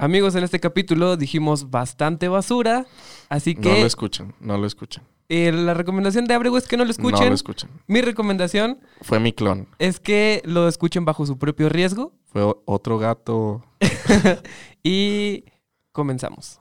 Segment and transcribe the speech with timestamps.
[0.00, 2.86] Amigos, en este capítulo dijimos bastante basura,
[3.28, 3.68] así que...
[3.68, 5.04] No lo escuchan, no lo escuchan.
[5.28, 7.18] Eh, la recomendación de Abrego es que no lo escuchen.
[7.18, 7.68] No lo escuchan.
[7.88, 9.66] Mi recomendación Fue mi clon.
[9.80, 12.12] es que lo escuchen bajo su propio riesgo.
[12.26, 13.64] Fue otro gato.
[14.84, 15.44] y
[15.90, 16.60] comenzamos.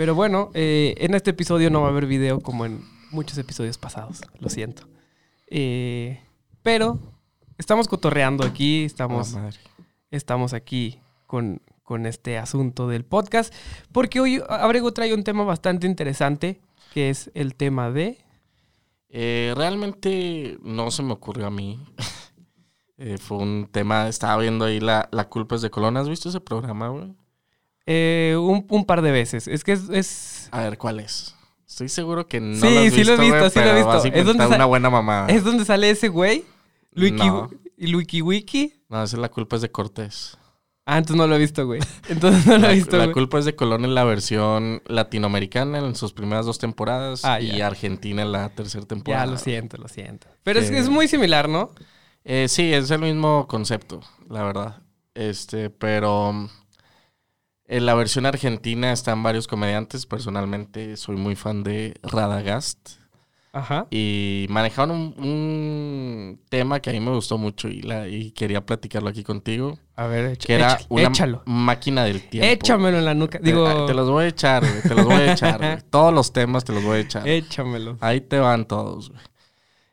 [0.00, 3.76] Pero bueno, eh, en este episodio no va a haber video como en muchos episodios
[3.76, 4.84] pasados, lo siento.
[5.46, 6.18] Eh,
[6.62, 6.98] pero
[7.58, 9.50] estamos cotorreando aquí, estamos, Ah,
[10.10, 13.52] estamos aquí con, con este asunto del podcast,
[13.92, 16.62] porque hoy Abrego trae un tema bastante interesante,
[16.94, 18.16] que es el tema de...
[19.10, 21.78] Eh, realmente no se me ocurrió a mí.
[23.02, 25.96] Eh, fue un tema, estaba viendo ahí la, la culpa es de Colón.
[25.96, 27.14] ¿Has visto ese programa, güey?
[27.92, 29.48] Eh, un, un par de veces.
[29.48, 29.88] Es que es...
[29.90, 31.34] es- A ver, ¿cuál es?
[31.66, 34.04] Estoy seguro que no Sí, lo has sí lo he visto, sí lo he visto.
[34.12, 35.28] Es donde una buena mamada.
[35.28, 36.44] es donde sale ese güey,
[36.92, 37.50] Luiki, No.
[37.78, 38.74] Luiki Wiki.
[38.88, 40.36] No, esa es la culpa es de Cortés.
[40.86, 41.80] Ah, entonces no lo he visto, güey.
[42.08, 43.14] Entonces no lo La, he visto, la güey.
[43.14, 47.58] culpa es de Colón en la versión latinoamericana en sus primeras dos temporadas Ah, y
[47.58, 47.66] ya.
[47.68, 49.24] Argentina en la tercera temporada.
[49.26, 50.26] Ya, lo siento, lo siento.
[50.42, 51.70] Pero es, es muy similar, ¿no?
[52.24, 54.82] Eh, sí, es el mismo concepto, la verdad.
[55.14, 56.48] Este, pero
[57.70, 60.04] en la versión argentina están varios comediantes.
[60.06, 62.98] Personalmente soy muy fan de Radagast.
[63.52, 63.86] Ajá.
[63.90, 68.64] Y manejaron un, un tema que a mí me gustó mucho y, la, y quería
[68.64, 69.76] platicarlo aquí contigo.
[69.96, 71.42] A ver, echa- Que era una échalo.
[71.46, 72.48] máquina del tiempo.
[72.48, 73.40] Échamelo en la nuca.
[73.42, 74.82] Digo, te, los voy a echar, güey.
[74.82, 75.78] Te los voy a echar, güey.
[75.90, 77.26] Todos los temas te los voy a echar.
[77.26, 77.96] échamelo.
[78.00, 79.20] Ahí te van todos, güey.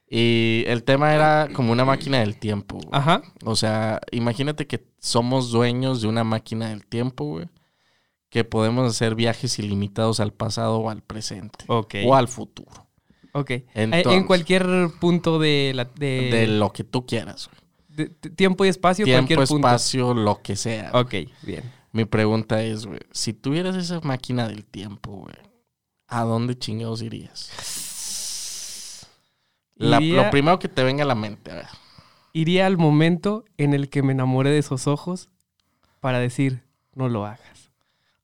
[0.10, 2.76] Y el tema era como una máquina del tiempo.
[2.76, 2.90] güey.
[2.92, 3.24] Ajá.
[3.44, 7.50] O sea, imagínate que somos dueños de una máquina del tiempo, güey.
[8.30, 11.66] Que podemos hacer viajes ilimitados al pasado o al presente.
[11.68, 11.96] Ok.
[12.06, 12.88] O al futuro.
[13.34, 13.52] Ok.
[13.52, 14.66] Eh, Entonces- en cualquier
[15.00, 15.86] punto de la...
[15.86, 17.50] De, de lo que tú quieras,
[17.90, 19.68] de- tiempo y espacio, Tiempo, cualquier punto.
[19.68, 20.92] espacio, lo que sea.
[20.94, 21.14] Ok,
[21.44, 21.64] bien.
[21.94, 25.36] Mi pregunta es, güey, si tuvieras esa máquina del tiempo, güey,
[26.08, 27.50] ¿a dónde chingados irías?
[29.76, 31.68] La- Iría- lo primero que te venga a la mente, a ver.
[32.34, 35.30] Iría al momento en el que me enamoré de esos ojos
[36.00, 36.64] para decir,
[36.94, 37.67] no lo hagas.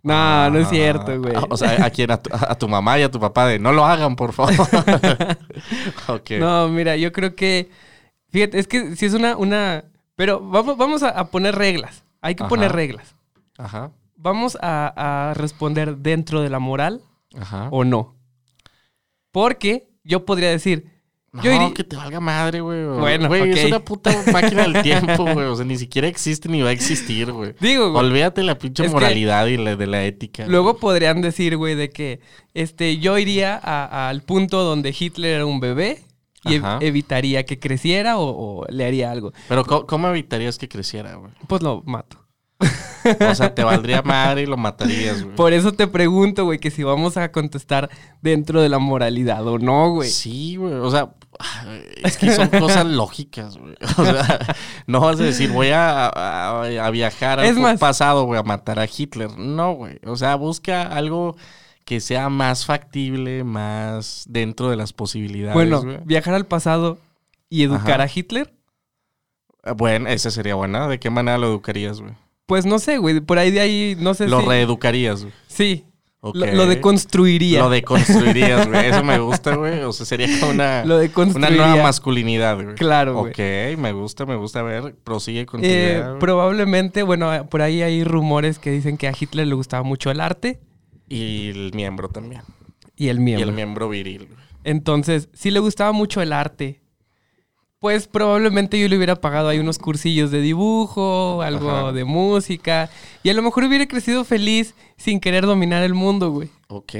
[0.03, 1.33] No, no es cierto, güey.
[1.35, 3.57] Ah, O sea, a quién, a tu, a tu mamá y a tu papá de
[3.57, 4.53] no lo hagan, por favor.
[6.07, 6.31] ok.
[6.39, 7.69] No, mira, yo creo que.
[8.29, 9.37] Fíjate, es que si es una.
[9.37, 12.03] una pero vamos, vamos a, a poner reglas.
[12.21, 12.49] Hay que Ajá.
[12.49, 13.15] poner reglas.
[13.57, 13.91] Ajá.
[14.15, 17.01] Vamos a, a responder dentro de la moral
[17.39, 17.67] Ajá.
[17.71, 18.15] o no.
[19.31, 20.91] Porque yo podría decir.
[21.33, 22.85] No, yo iría- que te valga madre, güey.
[22.85, 23.67] Bueno, Güey, es ok.
[23.69, 25.47] una puta máquina del tiempo, güey.
[25.47, 27.55] O sea, ni siquiera existe ni va a existir, güey.
[27.59, 28.05] Digo, güey.
[28.05, 30.45] Olvídate la pinche Es moralidad y la de la ética.
[30.47, 32.19] Luego podrían decir, güey, de que
[32.53, 36.03] este, yo iría a- al punto donde Hitler era un bebé
[36.45, 39.33] y ev- evitaría que creciera o, o le haría algo.
[39.49, 41.31] Pero ¿cómo, cómo evitarías que creciera, güey?
[41.47, 42.19] Pues lo mato.
[43.29, 45.35] O sea, te valdría madre y lo matarías, güey.
[45.35, 47.89] Por eso te pregunto, güey, que si vamos a contestar
[48.21, 50.09] dentro de la moralidad o no, güey.
[50.09, 50.73] Sí, güey.
[50.75, 51.13] O sea,
[52.03, 53.75] es que son cosas lógicas, güey.
[53.97, 54.39] O sea,
[54.87, 58.79] no vas a decir, voy a, a- a viajar al más- pasado, güey, a matar
[58.79, 59.37] a Hitler.
[59.37, 59.99] No, güey.
[60.05, 61.35] O sea, busca algo
[61.85, 66.97] que sea más factible, más dentro de las posibilidades, Bueno, viajar al pasado
[67.49, 68.03] y educar Ajá.
[68.03, 68.53] a Hitler,
[69.65, 70.87] Eh, Bueno, esa sería buena.
[70.87, 72.13] ¿De qué manera lo educarías, güey?
[72.45, 74.47] pues no sé, güey, por ahí de ahí, no sé Lo si...
[74.47, 75.33] reeducarías, güey.
[75.47, 75.85] Sí,
[76.33, 77.59] Lo, lo deconstruiría.
[77.59, 78.85] Lo deconstruirías, güey.
[78.87, 79.81] Eso me gusta, güey.
[79.81, 80.97] O sea, sería como una, Lo
[81.35, 82.75] una nueva masculinidad, güey.
[82.75, 83.31] Claro, güey.
[83.31, 84.61] Ok, me gusta, me gusta.
[84.61, 88.97] A ver, prosigue con tu Eh, idea, probablemente, bueno, por ahí hay rumores que dicen
[88.97, 90.59] que a Hitler le gustaba mucho el arte
[91.09, 92.43] Y el miembro también.
[92.95, 93.45] y el miembro.
[93.45, 94.43] Y el miembro viril, güey.
[94.63, 96.79] Entonces, si le gustaba mucho el arte,
[97.83, 101.91] pues probablemente yo le hubiera pagado ahí unos cursillos de dibujo, algo Ajá.
[101.91, 102.89] de música,
[103.23, 106.47] y a lo mejor hubiera crecido feliz sin querer dominar el mundo, güey.
[106.69, 106.93] Ok.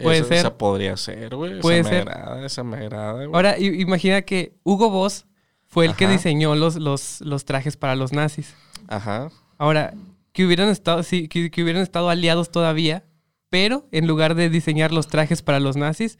[0.00, 0.36] Puede esa, ser.
[0.38, 1.58] Esa podría ser, güey.
[1.58, 2.04] Puede esa ser.
[2.04, 3.30] me agrada, esa me agrada, güey.
[3.32, 5.26] Ahora, imagina que Hugo Boss
[5.66, 8.54] fue el que diseñó los, los, los trajes para los nazis.
[8.86, 9.28] Ajá.
[9.58, 9.92] Ahora,
[10.32, 13.02] que hubieran estado, sí, que, que hubieran estado aliados todavía,
[13.50, 16.16] pero en lugar de diseñar los trajes para los nazis,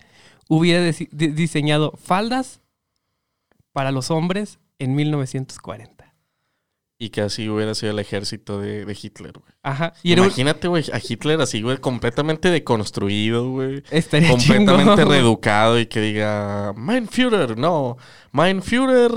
[0.49, 0.83] hubiera
[1.13, 2.62] diseñado faldas
[3.73, 6.15] para los hombres en 1940.
[6.99, 9.53] Y que así hubiera sido el ejército de, de Hitler, güey.
[9.65, 9.93] Ajá.
[10.05, 13.83] Y Imagínate, güey, a Hitler así, güey, completamente deconstruido, güey.
[13.91, 15.09] estaría completamente chingón.
[15.09, 17.97] reeducado y que diga Mein Führer, no,
[18.31, 19.11] Mein Führer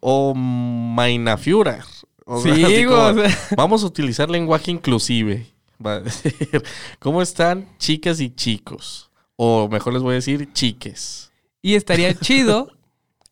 [0.00, 1.82] o Meine Führer.
[2.26, 5.46] O sea, Sí, güey, Vamos a utilizar lenguaje inclusive.
[5.84, 6.32] Va a decir,
[7.00, 9.10] ¿cómo están chicas y chicos?
[9.34, 11.32] O mejor les voy a decir chiques.
[11.60, 12.68] Y estaría chido,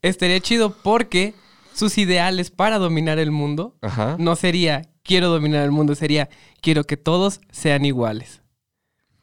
[0.09, 1.35] estaría chido porque
[1.75, 4.17] sus ideales para dominar el mundo Ajá.
[4.19, 6.29] no sería quiero dominar el mundo, sería
[6.61, 8.41] quiero que todos sean iguales.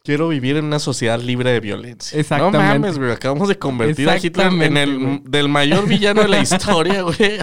[0.03, 2.19] Quiero vivir en una sociedad libre de violencia.
[2.19, 2.57] Exactamente.
[2.57, 3.11] No mames, güey.
[3.11, 5.21] Acabamos de convertir a Hitler en el güey.
[5.25, 7.37] del mayor villano de la historia, güey.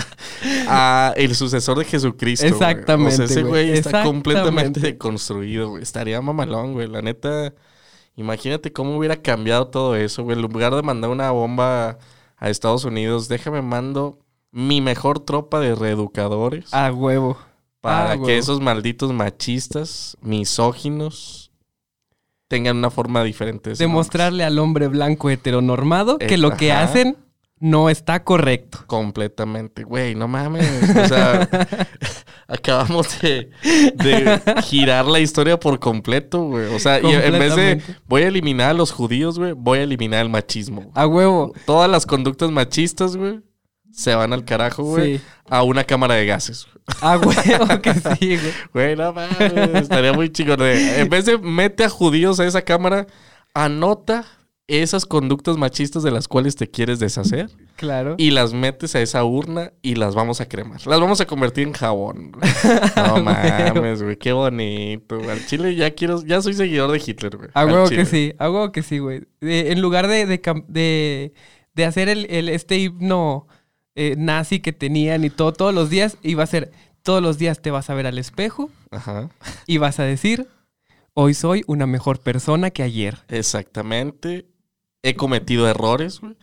[0.66, 2.44] A el sucesor de Jesucristo.
[2.48, 2.52] güey.
[2.70, 3.70] Exactamente, O sea, ese güey.
[3.70, 5.84] está completamente deconstruido, güey.
[5.84, 6.88] Estaría mamalón, güey.
[6.88, 7.54] La neta,
[8.16, 10.36] imagínate cómo hubiera cambiado todo eso, güey.
[10.36, 11.98] En lugar de mandar una bomba
[12.38, 14.18] a Estados Unidos, déjame mando
[14.50, 17.36] mi mejor tropa de reeducadores A huevo.
[17.80, 21.50] para que esos malditos machistas, misóginos,
[22.48, 26.84] tengan una forma diferente de Demostrarle al hombre blanco heteronormado que Eh, lo que ajá.
[26.84, 27.16] hacen
[27.60, 28.84] no está correcto.
[28.86, 29.82] Completamente.
[29.82, 30.64] Güey, no mames.
[30.96, 31.48] O sea,
[32.48, 33.50] acabamos de,
[33.94, 36.74] de girar la historia por completo, güey.
[36.74, 39.82] O sea, y en vez de voy a eliminar a los judíos, güey, voy a
[39.82, 40.80] eliminar el machismo.
[40.82, 40.92] güey.
[40.94, 41.52] A huevo.
[41.66, 43.40] Todas las conductas machistas, güey,
[43.92, 45.24] se van al carajo, güey, Sí.
[45.48, 46.66] a una cámara de gases.
[46.66, 46.78] güey.
[47.02, 48.52] A huevo que sí, güey.
[48.72, 50.52] Güey, no mames, estaría muy chico.
[50.62, 53.06] En vez de mete a judíos a esa cámara,
[53.54, 54.24] anota
[54.68, 58.16] esas conductas machistas de las cuales te quieres deshacer Claro.
[58.18, 60.86] y las metes a esa urna y las vamos a cremar.
[60.86, 62.32] Las vamos a convertir en jabón.
[62.96, 65.18] No mames, güey, qué bonito.
[65.30, 67.48] Al chile ya quiero, ya soy seguidor de Hitler, güey.
[67.54, 69.22] A huevo que sí, a huevo que sí, güey.
[69.40, 71.32] En lugar de, de-
[71.74, 73.46] de hacer el, el- este himno
[73.94, 76.72] eh, nazi que tenían y todo, todos los días, iba a ser,
[77.02, 79.30] todos los días te vas a ver al espejo Ajá.
[79.66, 80.46] y vas a decir,
[81.14, 83.18] hoy soy una mejor persona que ayer.
[83.28, 84.46] Exactamente.
[85.08, 86.36] He cometido errores, güey.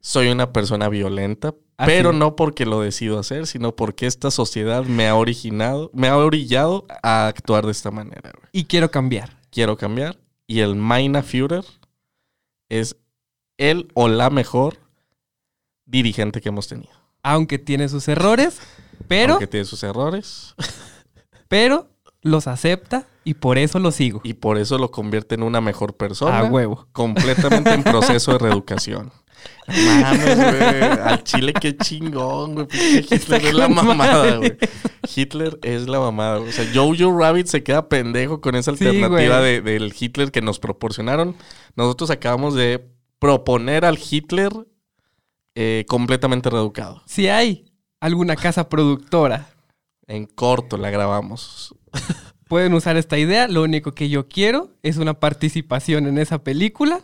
[0.00, 4.84] Soy una persona violenta, Así pero no porque lo decido hacer, sino porque esta sociedad
[4.84, 8.48] me ha originado, me ha orillado a actuar de esta manera, güey.
[8.52, 9.38] Y quiero cambiar.
[9.50, 10.18] Quiero cambiar.
[10.46, 11.64] Y el Meine Führer
[12.68, 12.96] es
[13.56, 14.78] el o la mejor
[15.84, 16.92] dirigente que hemos tenido.
[17.22, 18.60] Aunque tiene sus errores,
[19.08, 20.54] pero, Aunque tiene sus errores.
[21.48, 21.88] pero
[22.22, 24.20] los acepta y por eso lo sigo.
[24.24, 26.38] Y por eso lo convierte en una mejor persona.
[26.40, 26.86] A huevo.
[26.92, 29.12] completamente en proceso de reeducación.
[29.68, 30.82] Mames, güey.
[30.82, 32.66] Al Chile, qué chingón, güey.
[32.72, 34.56] Hitler es la mamada, güey.
[35.14, 36.38] Hitler es la mamada.
[36.38, 36.48] güey.
[36.48, 40.40] O sea, Jojo Rabbit se queda pendejo con esa Sí, alternativa de- del Hitler que
[40.42, 41.36] nos proporcionaron.
[41.76, 42.84] Nosotros acabamos de
[43.18, 44.50] proponer al Hitler
[45.54, 47.02] eh, completamente reeducado.
[47.06, 47.66] Si hay
[48.00, 49.48] alguna casa productora,
[50.06, 51.74] En corto la grabamos.
[52.48, 53.46] Pueden usar esta idea.
[53.48, 57.00] Lo único que yo quiero es una participación en esa película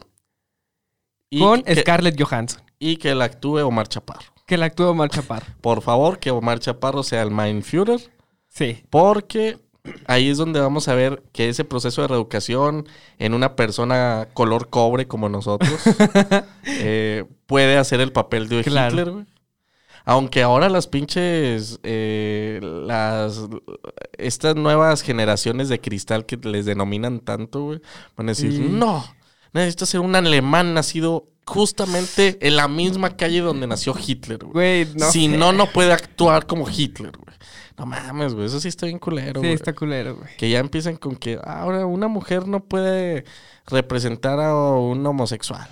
[1.30, 4.32] Y con que, Scarlett Johansson, y que la actúe Omar Chaparro.
[4.46, 5.46] que la actúa Omar Chaparro.
[5.60, 8.00] Por favor, que Omar Chaparro sea el Mein Führer.
[8.48, 8.82] Sí.
[8.90, 9.58] Porque
[10.06, 12.86] ahí es donde vamos a ver que ese proceso de reeducación
[13.18, 15.72] en una persona color cobre como nosotros
[16.64, 18.88] eh, puede hacer el papel de Claro.
[18.90, 19.26] Hitler, güey.
[20.04, 23.40] Aunque ahora las pinches, eh, las,
[24.18, 27.80] estas nuevas generaciones de cristal que les denominan tanto, güey,
[28.16, 28.58] van a decir, Sí.
[28.70, 29.04] no,
[29.52, 34.86] necesita ser un alemán nacido justamente en la misma calle donde nació Hitler, güey.
[34.94, 35.10] No.
[35.10, 37.34] si no, no puede actuar como Hitler, güey.
[37.76, 38.46] No mames, güey.
[38.46, 39.52] Eso sí está bien culero, Sí, güey.
[39.54, 40.36] está culero, güey.
[40.36, 43.24] Que ya empiezan con que ahora una mujer no puede
[43.66, 45.66] representar a un homosexual.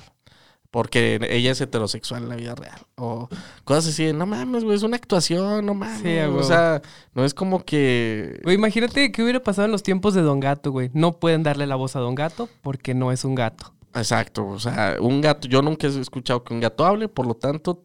[0.72, 2.80] Porque ella es heterosexual en la vida real.
[2.96, 3.28] O
[3.64, 6.00] cosas así de, no mames, güey, es una actuación, no mames.
[6.00, 6.80] Sí, o sea,
[7.14, 8.40] no es como que...
[8.42, 10.90] Güey, imagínate qué hubiera pasado en los tiempos de Don Gato, güey.
[10.94, 13.74] No pueden darle la voz a Don Gato porque no es un gato.
[13.94, 17.34] Exacto, o sea, un gato, yo nunca he escuchado que un gato hable, por lo
[17.34, 17.84] tanto,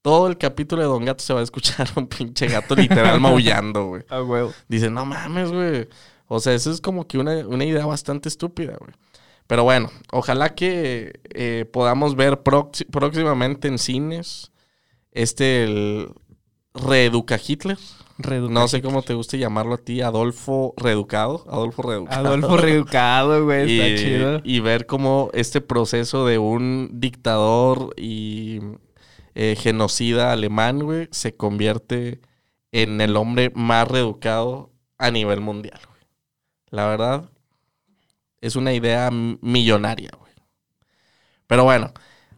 [0.00, 3.86] todo el capítulo de Don Gato se va a escuchar un pinche gato literal maullando,
[3.86, 4.04] güey.
[4.10, 4.52] A huevo.
[4.68, 5.88] Dice, no mames, güey.
[6.28, 8.92] O sea, eso es como que una, una idea bastante estúpida, güey.
[9.48, 14.52] Pero bueno, ojalá que eh, podamos ver próximamente en cines
[15.10, 16.12] este el
[16.74, 17.78] Reeduca Hitler.
[18.50, 21.46] No sé cómo te guste llamarlo a ti, Adolfo Reeducado.
[21.48, 22.28] Adolfo Reeducado.
[22.28, 23.70] Adolfo reeducado, güey.
[23.70, 24.40] y, Está chido.
[24.44, 28.60] y ver cómo este proceso de un dictador y
[29.34, 32.20] eh, genocida alemán, güey, se convierte
[32.70, 36.02] en el hombre más reeducado a nivel mundial, güey.
[36.70, 37.30] La verdad,
[38.40, 40.32] es una idea millonaria, güey.
[41.46, 41.92] Pero bueno,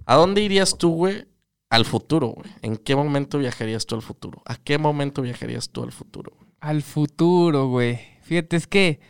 [0.07, 1.27] ¿a dónde irías tú, güey?
[1.69, 2.51] Al futuro, güey.
[2.63, 4.43] ¿En qué momento viajarías tú al futuro?
[4.45, 6.33] ¿A qué momento viajarías tú al futuro?
[6.37, 6.51] güey?
[6.61, 8.01] Al futuro, güey.
[8.23, 9.01] Fíjate, es que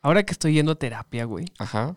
[0.00, 1.96] ahora que estoy yendo a terapia, güey, Ajá.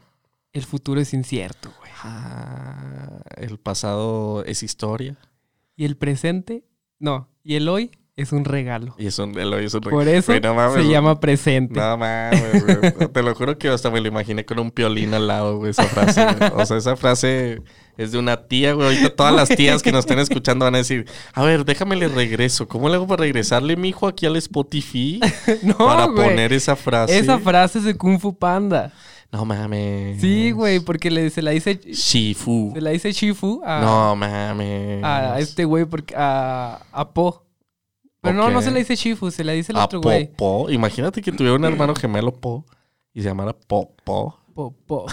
[0.53, 1.91] el futuro es incierto, güey.
[2.03, 5.17] Ah, el pasado es historia.
[5.75, 6.63] Y el presente,
[6.99, 7.29] no.
[7.43, 8.95] Y el hoy es un regalo.
[8.97, 10.17] Y es un, el es un Por regalo.
[10.17, 11.77] eso no mames, se llama presente.
[11.79, 13.09] No mames, güey.
[13.13, 15.83] Te lo juro que hasta me lo imaginé con un piolín al lado, güey, esa
[15.83, 16.25] frase.
[16.55, 17.61] O sea, esa frase
[17.97, 18.87] es de una tía, güey.
[18.87, 22.07] Ahorita todas las tías que nos estén escuchando van a decir, a ver, déjame le
[22.07, 22.69] regreso.
[22.69, 25.19] ¿Cómo le hago para regresarle, mi hijo, aquí al Spotify?
[25.63, 27.17] no, para poner esa frase.
[27.17, 28.93] Esa frase es de Kung Fu Panda.
[29.29, 30.21] No mames.
[30.21, 32.71] Sí, güey, porque le, se la dice Shifu.
[32.73, 35.03] se la dice Shifu a, No mames.
[35.03, 37.44] a este güey porque a, a Po.
[38.25, 40.27] Pero no, no se le dice Shifu, se la dice el A otro güey.
[40.27, 40.69] Popo.
[40.69, 42.65] Imagínate que tuviera un hermano gemelo Po
[43.13, 44.39] y se llamara Popo.
[44.53, 45.05] Po, Po.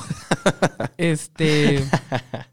[0.97, 1.85] Este,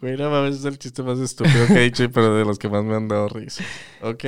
[0.00, 2.68] Güey, no mames, es el chiste más estúpido que he dicho, pero de los que
[2.68, 3.64] más me han dado risa.
[4.02, 4.24] ¿Ok?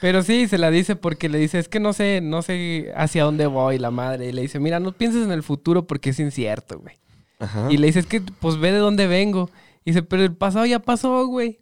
[0.00, 3.24] pero sí, se la dice porque le dice, es que no sé, no sé hacia
[3.24, 4.28] dónde voy la madre.
[4.28, 6.96] Y le dice, mira, no pienses en el futuro porque es incierto, güey.
[7.40, 7.66] Ajá.
[7.70, 9.50] Y le dice, es que pues ve de dónde vengo.
[9.84, 11.58] Y dice, pero el pasado ya pasó, güey.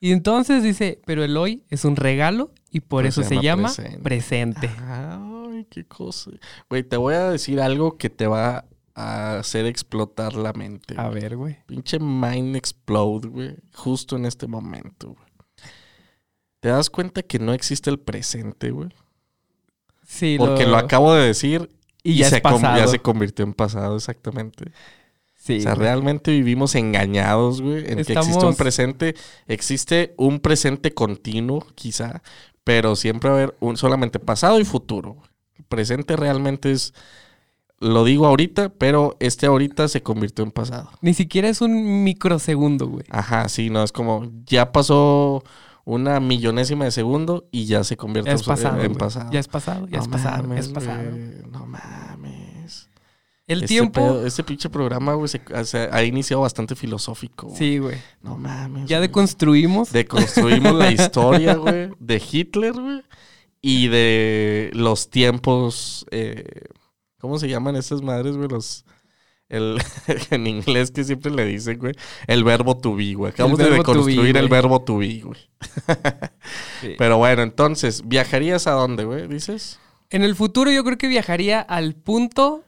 [0.00, 3.40] Y entonces dice, pero el hoy es un regalo y por Pues eso se se
[3.40, 4.68] llama presente.
[4.78, 6.32] Ay, qué cosa.
[6.68, 8.64] Güey, te voy a decir algo que te va
[8.96, 10.94] a hacer explotar la mente.
[10.98, 11.20] A güey.
[11.22, 11.56] ver, güey.
[11.66, 13.56] Pinche mind explode, güey.
[13.74, 15.28] Justo en este momento, güey.
[16.60, 18.88] ¿Te das cuenta que no existe el presente, güey?
[20.06, 20.76] Sí, Porque lo...
[20.76, 21.68] acabo de decir
[22.02, 22.76] Y ya se es com- pasado.
[22.78, 24.72] ya se convirtió en pasado, exactamente.
[25.36, 25.84] Sí, o sea, güey.
[25.86, 29.14] realmente vivimos engañados, güey, en que existe un presente,
[29.46, 32.22] existe un presente continuo, quizá,
[32.64, 35.16] pero siempre va a haber un solamente pasado y futuro.
[35.56, 36.94] El presente realmente es,
[37.78, 40.90] lo digo ahorita, pero este ahorita se convirtió en pasado.
[41.00, 43.04] Ni siquiera es un microsegundo, güey.
[43.10, 45.44] Ajá, sí, no, es como, ya pasó
[45.84, 48.80] una millonésima de segundo y ya se convierte Ya es en- pasado.
[48.80, 48.98] en güey.
[48.98, 49.30] pasado.
[49.30, 51.02] Ya es pasado, ya No es pasado, ya es pasado.
[51.52, 51.82] No mames.
[53.46, 54.00] El tiempo.
[54.00, 57.48] pedo- este pinche programa, güey, se, se ha iniciado bastante filosófico.
[57.48, 57.58] güey.
[57.58, 57.96] Sí, güey.
[58.22, 58.86] No mames.
[58.88, 59.08] Ya güey.
[59.08, 59.92] deconstruimos.
[59.92, 63.02] Deconstruimos la historia, güey, de Hitler, güey,
[63.60, 66.06] y de los tiempos.
[66.10, 66.44] eh,
[67.20, 68.48] ¿Cómo se llaman estas madres, güey?
[68.48, 68.84] Los.
[69.50, 69.78] El,
[70.30, 71.92] en inglés que siempre le dicen, güey.
[72.26, 73.30] El verbo to be, güey.
[73.32, 75.38] Acabamos de to be, deconstruir el verbo to be, güey.
[76.80, 76.94] Sí.
[76.98, 79.28] Pero bueno, entonces, ¿viajarías a dónde, güey?
[79.28, 79.78] ¿Dices?
[80.10, 82.64] En el futuro yo creo que viajaría al punto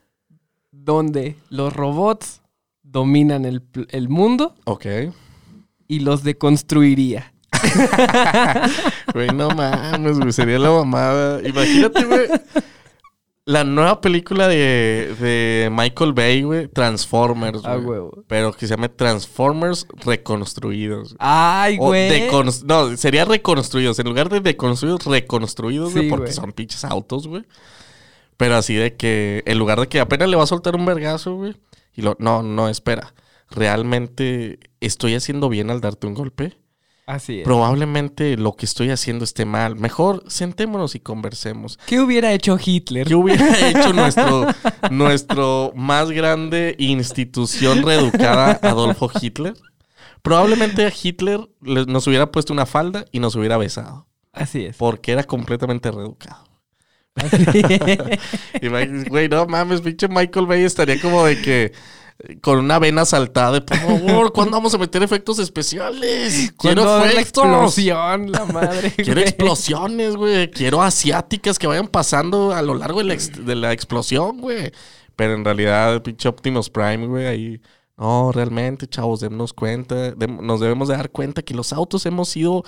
[0.84, 2.42] donde los robots
[2.82, 4.86] dominan el, el mundo Ok.
[5.88, 7.32] y los deconstruiría.
[9.14, 10.32] Güey, no mames, güey.
[10.32, 11.46] Sería la mamada.
[11.46, 12.28] Imagínate, güey.
[13.44, 16.66] La nueva película de, de Michael Bay, güey.
[16.68, 17.86] Transformers, Ah, güey.
[17.86, 18.24] huevo.
[18.26, 21.14] Pero que se llame Transformers reconstruidos.
[21.20, 22.28] Ay, güey.
[22.64, 23.98] no, sería reconstruidos.
[24.00, 27.44] En lugar de deconstruidos, reconstruidos, güey, Sí, porque son pinches autos, güey.
[28.36, 31.34] Pero así de que, en lugar de que apenas le va a soltar un vergazo,
[31.36, 31.56] güey.
[31.94, 33.14] Y lo, no, no, espera.
[33.50, 36.58] ¿Realmente estoy haciendo bien al darte un golpe?
[37.06, 37.44] Así es.
[37.44, 39.76] Probablemente lo que estoy haciendo esté mal.
[39.76, 41.78] Mejor sentémonos y conversemos.
[41.86, 43.06] ¿Qué hubiera hecho Hitler?
[43.06, 44.46] ¿Qué hubiera hecho nuestro,
[44.90, 49.54] nuestro más grande institución reeducada, Adolfo Hitler?
[50.22, 54.06] Probablemente a Hitler le- nos hubiera puesto una falda y nos hubiera besado.
[54.32, 54.76] Así es.
[54.76, 56.45] Porque era completamente reeducado.
[59.08, 61.72] Güey, no mames, pinche Michael Bay estaría como de que
[62.40, 66.52] con una vena saltada de por favor, ¿cuándo vamos a meter efectos especiales?
[66.58, 67.44] Quiero ¿Cuándo va a haber la efectos.
[67.44, 68.90] explosión, la madre.
[68.96, 69.24] Quiero güey?
[69.24, 70.50] explosiones, güey.
[70.50, 74.72] Quiero asiáticas que vayan pasando a lo largo de la, ex- de la explosión, güey.
[75.14, 77.60] Pero en realidad, pinche Optimus Prime, güey, ahí.
[77.98, 80.14] No, realmente, chavos, démonos cuenta.
[80.42, 82.62] nos debemos de dar cuenta que los autos hemos sido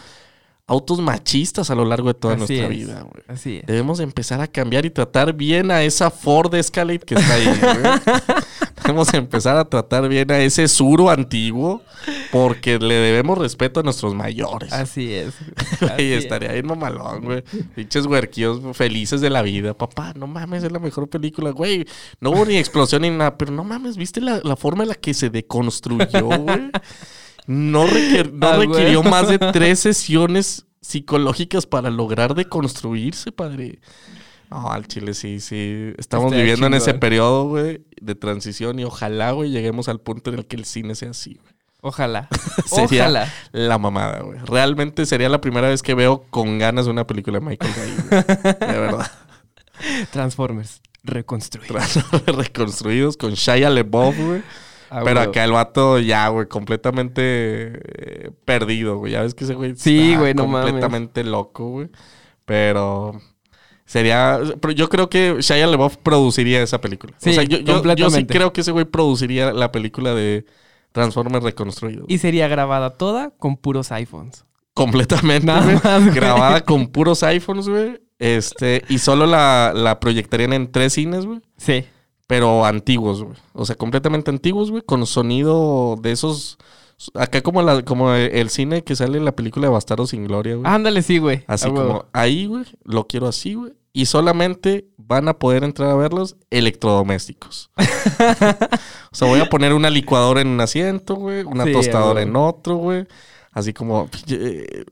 [0.69, 2.71] autos machistas a lo largo de toda Así nuestra es.
[2.71, 3.25] vida, güey.
[3.27, 3.67] Así es.
[3.67, 7.47] Debemos de empezar a cambiar y tratar bien a esa Ford Escalade que está ahí,
[7.47, 8.35] güey.
[8.83, 11.83] Debemos de empezar a tratar bien a ese Suro antiguo
[12.31, 14.73] porque le debemos respeto a nuestros mayores.
[14.73, 15.35] Así es.
[15.81, 16.25] Güey, Así es.
[16.25, 17.43] estaría bien mamalón, güey.
[17.75, 19.75] Pinches huerquillos felices de la vida.
[19.75, 21.87] Papá, no mames, es la mejor película, güey.
[22.21, 24.95] No hubo ni explosión ni nada, pero no mames, ¿viste la, la forma en la
[24.95, 26.71] que se deconstruyó, güey?
[27.49, 33.81] No, requer- no Ah, requirió más de tres sesiones psicológicas para lograr deconstruirse, padre.
[34.50, 35.93] No, al chile sí, sí.
[35.99, 40.38] Estamos viviendo en ese periodo, güey, de transición y ojalá, güey, lleguemos al punto en
[40.38, 41.52] el que el cine sea así, güey.
[41.81, 42.28] Ojalá.
[42.67, 43.33] Sería Ojalá.
[43.52, 44.38] la mamada, güey.
[44.45, 48.21] Realmente sería la primera vez que veo con ganas una película de Michael Bay.
[48.59, 49.11] De verdad.
[50.11, 50.81] Transformers.
[51.05, 51.76] Reconstruido.
[52.26, 54.43] Reconstruidos con Shia LaBeouf, güey.
[54.90, 59.12] Ah, Pero acá el vato ya, güey, completamente eh, perdido, güey.
[59.12, 60.66] Ya ves que ese güey Sí, güey, no mames.
[60.71, 61.88] completamente loco, güey.
[62.45, 63.21] Pero
[63.85, 64.40] sería...
[64.61, 67.12] Pero yo creo que Shia LaBeouf produciría esa película.
[67.18, 70.47] Sí, o sea, yo, yo- yo sí creo que ese güey produciría la película de
[70.92, 72.07] Transformers Reconstruidos.
[72.09, 74.45] Y sería grabada toda con puros iPhones.
[74.75, 76.14] completamente, Nada más.
[76.14, 78.00] Grabada con puros iPhones, güey.
[78.18, 81.40] Este, y solo la, la proyectarían en tres cines, güey.
[81.57, 81.85] Sí.
[82.29, 83.37] Pero antiguos, güey.
[83.55, 84.83] O sea, completamente antiguos, güey.
[84.83, 86.59] Con sonido de esos.
[87.15, 90.57] Acá como, la, como el cine que sale en la película de Bastardo sin Gloria,
[90.57, 90.71] güey.
[90.71, 91.43] Ándale, sí, güey.
[91.47, 92.65] Así como ahí, güey.
[92.85, 93.73] Lo quiero así, güey.
[93.95, 97.71] Y solamente van a poder entrar a verlos electrodomésticos.
[99.11, 101.45] o sea, voy a poner una licuadora en un asiento, güey.
[101.45, 103.07] Una Sí, tostadora en otro, güey.
[103.59, 104.09] Así como,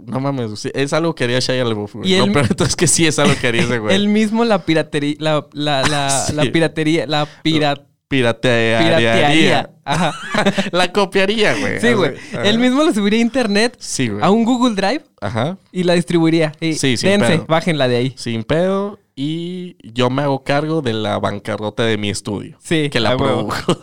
[0.05, 2.13] no mames, es algo que haría Shia LaBeouf, güey.
[2.13, 3.95] Y Lo el- peor de todo es que sí es algo que haría ese güey.
[3.95, 6.33] Él mismo la piratería, la, la, la, Sí.
[6.35, 7.77] la piratería, la pira-
[8.09, 9.71] Piratearía.
[9.85, 10.15] Ajá.
[10.73, 11.81] La copiaría, güey.
[11.81, 12.15] Sí, güey.
[12.45, 14.23] Él mismo lo subiría a internet Sí, güey.
[14.23, 15.59] a un Google Drive Ajá.
[15.73, 16.53] y la distribuiría.
[16.61, 17.47] Y Sí, sin dense, pedo.
[17.49, 18.15] bájenla de ahí.
[18.17, 18.99] Sin pedo.
[19.17, 22.59] Y yo me hago cargo de la bancarrota de mi estudio.
[22.63, 23.77] Sí, Que la produjo.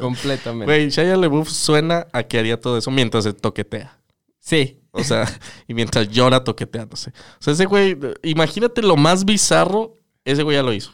[0.00, 0.64] Completamente.
[0.66, 3.98] Güey, Shia LaBeouf suena a que haría todo eso mientras se toquetea.
[4.40, 4.80] Sí.
[4.92, 5.24] O sea,
[5.68, 7.10] y mientras llora toqueteándose.
[7.10, 9.94] O sea, ese güey, imagínate lo más bizarro,
[10.24, 10.92] ese güey ya lo hizo.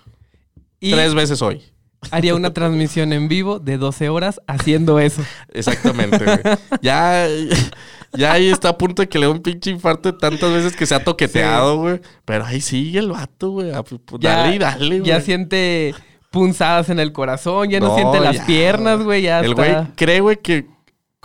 [0.80, 1.62] Y Tres veces hoy.
[2.10, 5.22] haría una transmisión en vivo de 12 horas haciendo eso.
[5.52, 6.38] Exactamente, güey.
[6.82, 7.26] Ya,
[8.12, 10.76] ya ahí está a punto de que le dé un pinche infarto de tantas veces
[10.76, 12.00] que se ha toqueteado, güey.
[12.26, 13.72] Pero ahí sigue el vato, güey.
[14.20, 15.08] Dale y dale, güey.
[15.08, 15.94] Ya siente
[16.30, 19.22] punzadas en el corazón, ya no, No, siente las ya, piernas, güey.
[19.22, 19.62] Ya El está.
[19.62, 20.66] güey cree, güey, que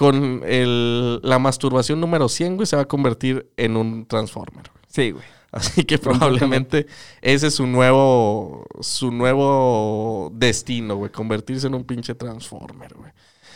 [0.01, 4.71] con el, la masturbación número 100, güey, se va a convertir en un Transformer.
[4.71, 4.83] güey.
[4.87, 5.23] Sí, güey.
[5.51, 6.87] Así que probablemente
[7.21, 11.11] ese es su nuevo, su nuevo destino, güey.
[11.11, 13.11] Convertirse en un pinche Transformer, güey.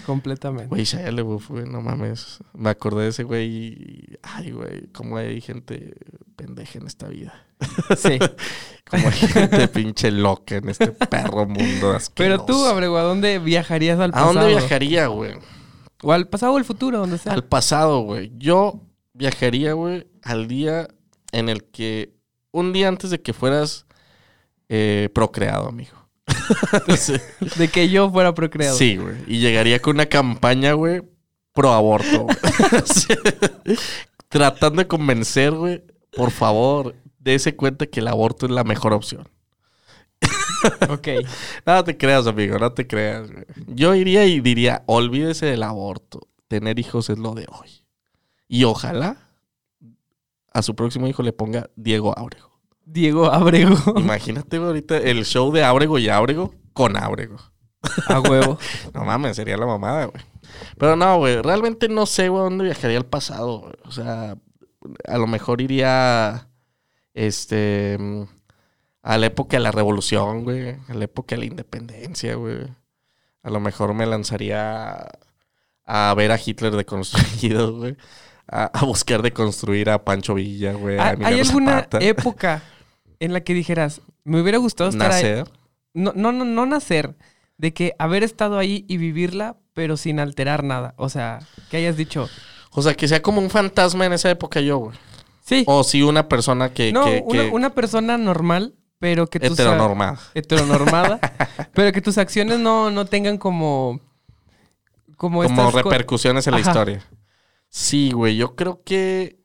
[0.05, 0.67] Completamente.
[0.67, 2.37] Güey, Shia LaBeouf, güey, no mames.
[2.53, 4.17] Me acordé de ese güey y...
[4.21, 5.95] Ay, güey, cómo hay gente
[6.35, 7.33] pendeja en esta vida.
[7.97, 8.19] Sí.
[8.87, 12.13] Como hay gente pinche loca en este perro mundo asqueroso.
[12.13, 14.33] Pero tú, Abrego, ¿a dónde viajarías al ¿A pasado?
[14.33, 15.33] dónde viajaría, güey?
[16.07, 17.33] O al pasado o al futuro, donde sea.
[17.33, 18.31] Al pasado, güey.
[18.37, 18.79] Yo
[19.13, 20.87] viajaría, güey, al día
[21.31, 22.13] en el que...
[22.51, 23.87] Un día antes de que fueras
[24.69, 25.95] eh, procreado, amigo.
[26.95, 27.15] sí,
[27.57, 28.77] De que yo fuera procreado.
[28.77, 29.15] Sí, güey.
[29.25, 31.01] Y llegaría con una campaña, güey,
[31.53, 32.27] pro aborto.
[32.85, 33.15] Sí.
[34.29, 35.83] Tratando de convencer, güey,
[36.15, 39.27] por favor, dése cuenta que el aborto es la mejor opción.
[40.89, 41.07] Ok.
[41.65, 43.29] No te creas, amigo, no te creas.
[43.67, 46.27] Yo iría y diría, olvídese del aborto.
[46.47, 47.83] Tener hijos es lo de hoy.
[48.47, 49.17] Y ojalá
[50.53, 52.61] a su próximo hijo le ponga Diego Ábrego.
[52.85, 53.75] Diego Abrego.
[53.97, 57.37] Imagínate ahorita el show de Ábrego y Ábrego con Ábrego.
[58.07, 58.57] A huevo.
[58.93, 60.23] No mames, sería la mamada, güey.
[60.77, 63.71] Pero no, güey, realmente no sé, güey, dónde viajaría al pasado.
[63.83, 64.37] O sea,
[65.07, 66.49] a lo mejor iría,
[67.13, 67.97] este,
[69.05, 70.69] a la época de la revolución, güey.
[70.87, 72.57] A la época de la independencia, güey.
[73.43, 75.07] A lo mejor me lanzaría
[75.85, 77.95] a ver a Hitler deconstruido, güey.
[78.47, 80.97] A, a buscar deconstruir a Pancho Villa, güey.
[80.99, 81.99] a ¿Hay alguna Zapata.
[81.99, 82.63] época
[83.19, 85.23] en la que dijeras, me hubiera gustado estar ahí?
[85.23, 85.47] Nacer.
[85.93, 87.15] No, no, no, no nacer.
[87.57, 90.93] De que haber estado ahí y vivirla, pero sin alterar nada.
[90.97, 91.39] O sea,
[91.69, 92.27] que hayas dicho,
[92.71, 94.97] O sea, que sea como un fantasma en esa época yo, güey.
[95.43, 95.63] sí.
[95.67, 96.91] O si una persona que...
[96.91, 99.51] no, que, una, que- una persona normal, pero que tus...
[99.51, 100.19] heteronormada.
[100.33, 101.19] heteronormada,
[101.73, 103.99] pero que tus acciones no, no tengan como...
[105.17, 107.05] Como, repercusiones en la historia.
[107.69, 109.39] Sí, güey, yo creo que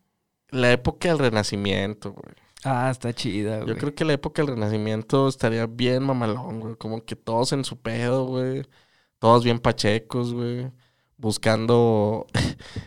[0.50, 2.34] la época del Renacimiento, güey.
[2.64, 3.68] Ah, está chida, güey.
[3.68, 6.74] Yo creo que la época del Renacimiento estaría bien mamalón, güey.
[6.76, 8.66] Como que todos en su pedo, güey.
[9.18, 10.70] Todos bien pachecos, güey.
[11.16, 12.26] Buscando...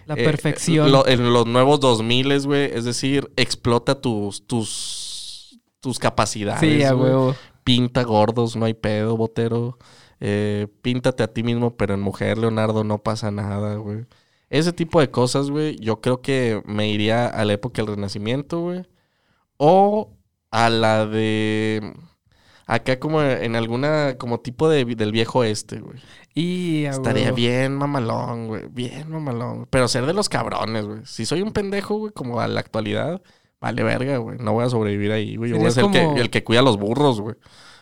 [0.06, 0.92] La eh, perfección.
[0.92, 2.72] lo- en los nuevos 2000, güey.
[2.74, 4.46] Es decir, explota tus...
[4.46, 5.13] tus
[5.84, 6.62] tus capacidades.
[6.62, 7.36] sí, a huevo.
[7.66, 9.78] Pinta gordos, no hay pedo, botero.
[10.22, 14.06] Eh, píntate a ti mismo, pero en mujer, Leonardo, no pasa nada, güey.
[14.50, 18.62] Ese tipo de cosas, güey, yo creo que me iría a la época del Renacimiento,
[18.62, 18.88] güey.
[19.58, 20.14] O
[20.52, 21.94] a la de...
[22.66, 26.00] Acá como en alguna, como tipo de, del viejo este, güey.
[26.34, 28.68] Y Estaría bien mamalón, güey.
[28.70, 29.68] Bien mamalón.
[29.70, 31.00] Pero ser de los cabrones, güey.
[31.04, 33.22] Si soy un pendejo, güey, como a la actualidad,
[33.64, 34.38] vale verga, güey.
[34.40, 35.50] No voy a sobrevivir ahí, güey.
[35.52, 37.36] Yo voy a ser el que, el que cuida a los burros, güey.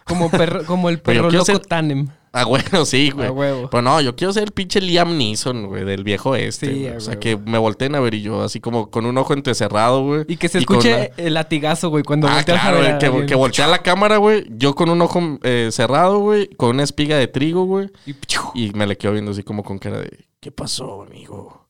[0.06, 2.08] Como, perro, como el perro loco ser- tánem.
[2.34, 3.28] Ah, bueno, sí, güey.
[3.28, 3.70] A huevo.
[3.70, 6.68] Pero no, yo quiero ser el pinche Liam Neeson, güey, del viejo este.
[6.68, 9.34] Sí, o sea, que me volteen a ver y yo así como con un ojo
[9.34, 10.24] entrecerrado, güey.
[10.30, 13.80] Y que se escuche el latigazo, güey, cuando Ah, claro, a que, que voltea la
[13.80, 14.46] cámara, güey.
[14.50, 17.90] Yo con un ojo eh, cerrado, güey, con una espiga de trigo, güey.
[18.06, 18.16] Y.
[18.54, 21.61] Y me le quedo viendo así como con cara de, ¿qué pasó, amigo?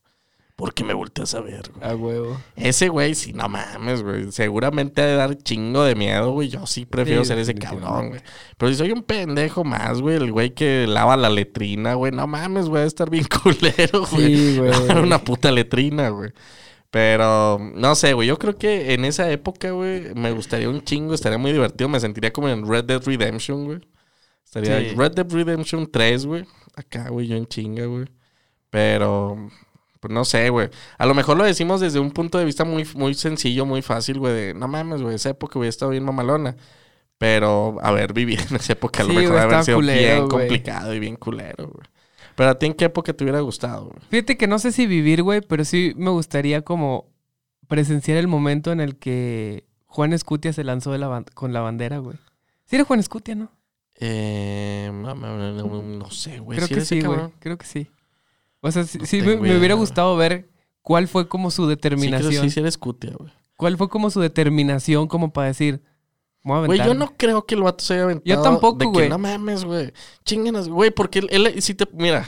[0.62, 1.90] ¿Por qué me volteas a ver, güey?
[1.90, 2.40] A huevo.
[2.54, 4.30] Ese güey, sí, no mames, güey.
[4.30, 6.50] Seguramente ha de dar chingo de miedo, güey.
[6.50, 8.20] Yo sí prefiero Sí, ser ese cabrón, güey.
[8.56, 12.12] Pero si soy un pendejo más, güey, el güey que lava la letrina, güey.
[12.12, 14.36] No mames, güey, a estar bien culero, güey.
[14.36, 14.70] Sí, güey.
[15.02, 16.30] Una puta letrina, güey.
[16.92, 18.28] Pero, no sé, güey.
[18.28, 21.12] Yo creo que en esa época, güey, me gustaría un chingo.
[21.12, 21.88] Estaría muy divertido.
[21.88, 23.80] Me sentiría como en Red Dead Redemption, güey.
[24.44, 24.94] Estaría Sí.
[24.94, 26.44] Red Dead Redemption 3, güey.
[26.76, 28.04] Acá, güey, yo en chinga, güey.
[28.70, 29.48] Pero,
[30.02, 30.68] pues no sé, güey.
[30.98, 34.18] A lo mejor lo decimos desde un punto de vista muy, muy sencillo, muy fácil,
[34.18, 34.34] güey.
[34.34, 36.56] De, no mames, güey, esa época hubiera estado bien mamalona.
[37.18, 40.28] Pero, a ver, vivir en esa época a lo Sí, mejor haber sido culero, bien
[40.28, 41.86] complicado y bien culero, güey.
[42.34, 44.00] Pero a ti en qué época te hubiera gustado, güey.
[44.10, 47.06] Fíjate que no sé si vivir, güey, pero sí me gustaría como
[47.68, 51.60] presenciar el momento en el que Juan Escutia se lanzó de la ban- con la
[51.60, 52.16] bandera, güey.
[52.64, 53.52] Sí era Juan Escutia, ¿no?
[54.00, 56.56] Eh, no, no, no, no, no sé, güey.
[56.56, 57.20] Creo ¿Sí que sí, güey.
[57.38, 57.88] Creo que sí.
[58.62, 60.48] O sea, sí, No sí me, hubiera gustado ver
[60.82, 62.30] cuál fue como su Sí, determinación.
[62.30, 63.30] creo que sí, sí eres cutia, güey.
[63.56, 65.82] ¿Cuál fue como su determinación como para decir,
[66.42, 67.12] voy a Güey, yo aventarme"?
[67.12, 68.24] no creo que el vato se haya aventado.
[68.36, 69.08] Yo tampoco, güey.
[69.08, 69.92] No mames, güey.
[70.24, 71.86] Chinganas, güey, porque él, él- si te.
[71.92, 72.26] Mira,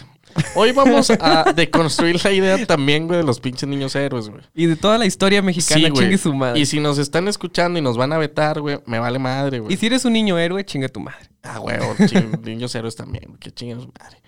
[0.56, 4.42] hoy vamos a deconstruir la idea también, güey, de los pinches niños héroes, güey.
[4.54, 6.58] Y de toda la historia mexicana, Sí, chingue su madre.
[6.60, 9.72] Y si nos están escuchando y nos van a vetar, güey, me vale madre, güey.
[9.72, 11.28] Y si eres un niño héroe, chinga tu madre.
[11.42, 11.76] Ah, güey,
[12.44, 14.20] niños héroes también, que chinguen su madre.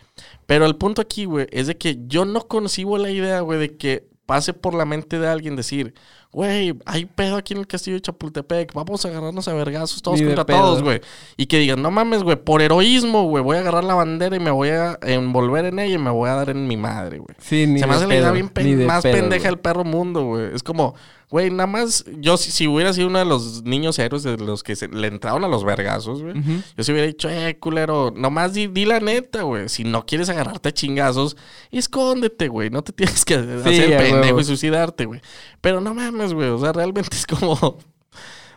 [0.46, 3.76] Pero el punto aquí, güey, es de que yo no concibo la idea, güey, de
[3.76, 5.94] que pase por la mente de alguien decir,
[6.32, 10.20] güey, hay pedo aquí en el castillo de Chapultepec, vamos a agarrarnos a vergazos todos
[10.20, 11.00] Ni contra todos, güey.
[11.36, 14.40] Y que digan, no mames, güey, por heroísmo, güey, voy a agarrar la bandera y
[14.40, 17.34] me voy a envolver en ella y me voy a dar en mi madre, güey.
[17.38, 19.52] Sí, ni Se me hace la idea bien pen- más pedo, pendeja güey.
[19.54, 20.54] el perro mundo, güey.
[20.54, 20.94] Es como,
[21.30, 24.62] güey, nada más, yo si, si hubiera sido uno de los niños héroes de los
[24.62, 26.34] que se, le entraron a los vergazos, güey.
[26.76, 29.68] Yo se hubiera dicho, eh, culero, nomás di, di la neta, güey.
[29.68, 31.36] Si no quieres agarrarte a chingazos,
[31.70, 32.70] escóndete, güey.
[32.70, 35.20] No te tienes que hacer pendejo y suicidarte, güey.
[35.60, 36.48] Pero no mames, güey.
[36.48, 37.78] O sea, realmente es como.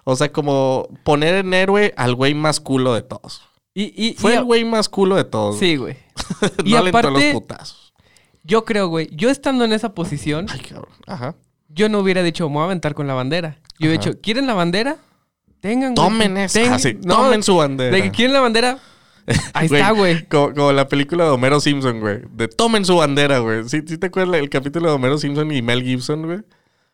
[0.05, 3.41] O sea, como poner en héroe al güey más culo de todos.
[3.75, 5.59] Y, y, Fue y el güey más culo de todos.
[5.59, 5.97] Sí, güey.
[6.41, 7.93] no y le entró aparte- los putazos.
[8.43, 10.89] Yo creo, güey, yo estando en esa posición, Ay, cabrón.
[11.05, 11.35] Ajá.
[11.67, 13.59] yo no hubiera dicho, me voy a aventar con la bandera.
[13.77, 14.01] Yo he Ajá.
[14.03, 14.97] dicho, ¿quieren la bandera?
[15.59, 16.07] Tengan, güey.
[16.07, 16.59] Tomen esa.
[16.61, 17.95] Ten- Ah, sí, no, tomen su bandera.
[17.95, 18.79] De que quieren la bandera,
[19.53, 20.25] ahí Güey, está, güey.
[20.27, 22.21] Como, como la película de Homero Simpson, güey.
[22.31, 23.67] De tomen su bandera, güey.
[23.69, 26.39] ¿Sí, sí te acuerdas el capítulo de Homero Simpson y Mel Gibson, güey?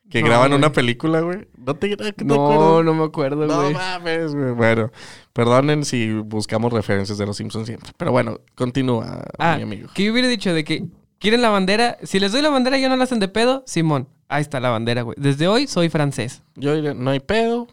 [0.10, 0.60] Que No, graban güey.
[0.60, 1.48] una película, güey.
[1.58, 3.74] No te, no te No, no me acuerdo, No güey.
[3.74, 4.52] mames, güey.
[4.52, 4.91] Bueno,
[5.34, 7.91] perdonen si buscamos referencias de los Simpsons siempre.
[7.98, 9.89] Pero bueno, continúa, ah, mi amigo.
[9.94, 10.86] que yo hubiera dicho de que
[11.20, 11.98] quieren la bandera.
[12.04, 13.63] Si les doy la bandera, ya no la hacen de pedo.
[13.65, 15.15] Simón, ahí está la bandera, güey.
[15.20, 16.44] Desde hoy soy francés.
[16.56, 17.68] Yo no hay pedo.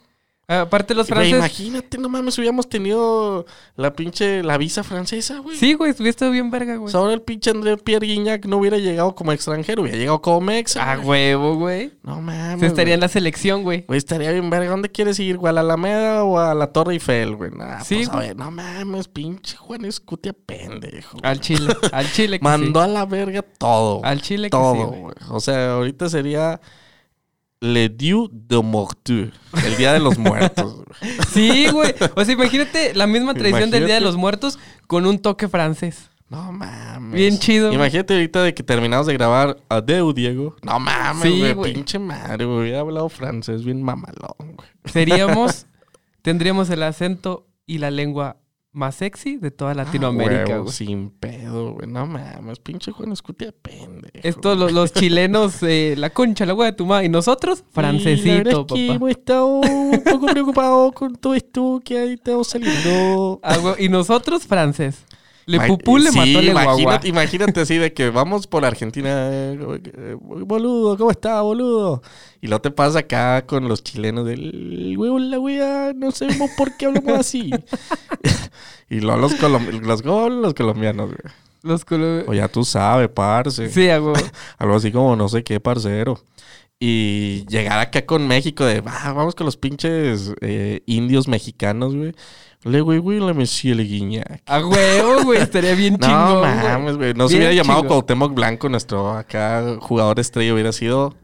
[0.60, 1.38] Aparte, los franceses.
[1.38, 5.56] imagínate, no mames, hubiéramos tenido la pinche, la visa francesa, güey.
[5.56, 6.90] Sí, güey, hubiera estado bien verga, O güey.
[6.92, 10.40] sea, ahora el pinche André Pierre Guignac no hubiera llegado como extranjero, hubiera llegado como
[10.40, 10.92] mexa.
[10.92, 11.92] A huevo, güey.
[12.02, 12.60] No mames.
[12.60, 12.94] Se estaría güey.
[12.94, 13.84] en la selección, güey.
[13.86, 14.70] Güey, estaría bien verga.
[14.70, 15.50] ¿Dónde quieres ir, güey?
[15.50, 17.50] ¿A la Alameda o a la Torre Eiffel, güey?
[17.50, 18.26] Nah, Sí, pues, a güey.
[18.28, 21.18] ver, no mames, pinche Juan Escutia pendejo.
[21.22, 21.74] Al Chile.
[21.92, 22.90] Al Chile que Mandó sí.
[22.90, 24.00] a la verga todo.
[24.04, 25.00] Al Chile que todo, sí, güey.
[25.02, 25.14] güey.
[25.30, 26.60] O sea, ahorita sería
[27.62, 29.30] Le Dieu de Mortu.
[29.64, 30.74] El Día de los Muertos.
[30.74, 30.82] güey.
[31.32, 31.94] Sí, güey.
[32.16, 36.10] O sea, imagínate la misma tradición del Día de los Muertos con un toque francés.
[36.28, 37.12] No mames.
[37.12, 37.72] Bien chido.
[37.72, 40.56] Imagínate ahorita de que terminamos de grabar Adeu, Diego.
[40.62, 41.52] No mames, Sí, güey.
[41.54, 41.72] güey.
[41.74, 42.62] Pinche madre, güey.
[42.62, 44.68] Hubiera hablado francés bien mamalón, güey.
[44.86, 45.66] Seríamos,
[46.22, 48.38] tendríamos el acento y la lengua
[48.72, 50.72] más sexy de toda Latinoamérica, Ah, güey.
[50.72, 51.86] Sin pedo, güey.
[51.86, 54.08] No mames, pinche Juan Escutia pendejo.
[54.14, 57.06] Estos, los, los chilenos, eh, la concha, la hueá de tu madre.
[57.06, 58.94] Y nosotros, Y la verdad francesito, es que papá.
[58.96, 63.40] hemos estado un poco preocupados con todo esto que ahí estamos saliendo.
[63.42, 65.04] Ah, y nosotros, francés.
[65.46, 66.72] Le pupú le sí, mató guagua.
[66.80, 69.28] imagínate, imagínate así de que vamos por Argentina.
[69.32, 69.58] eh,
[69.96, 72.02] eh, boludo, ¿cómo está, boludo?
[72.40, 76.76] Y luego te pasa acá con los chilenos del huevo la wea, no sabemos por
[76.76, 77.50] qué hablamos así.
[78.90, 81.34] y luego los, colom- los, los colombianos, güey.
[81.62, 83.68] Los colo- O ya tú sabes, parce.
[83.68, 84.14] Sí, a huevo.
[84.58, 86.20] Algo así como no sé qué, parcero.
[86.80, 92.12] Y llegar acá con México de, "Ah, vamos con los pinches eh, indios mexicanos, güey.
[92.64, 94.42] Le güey, güey, la Monsieur Le Guignac.
[94.46, 95.40] A huevo, güey.
[95.40, 96.54] Estaría bien No chingón, güey.
[96.54, 97.14] mames, güey.
[97.14, 97.88] No se hubiera llamado chingón.
[97.88, 101.14] Cuauhtémoc Blanco, nuestro acá jugador estrella hubiera sido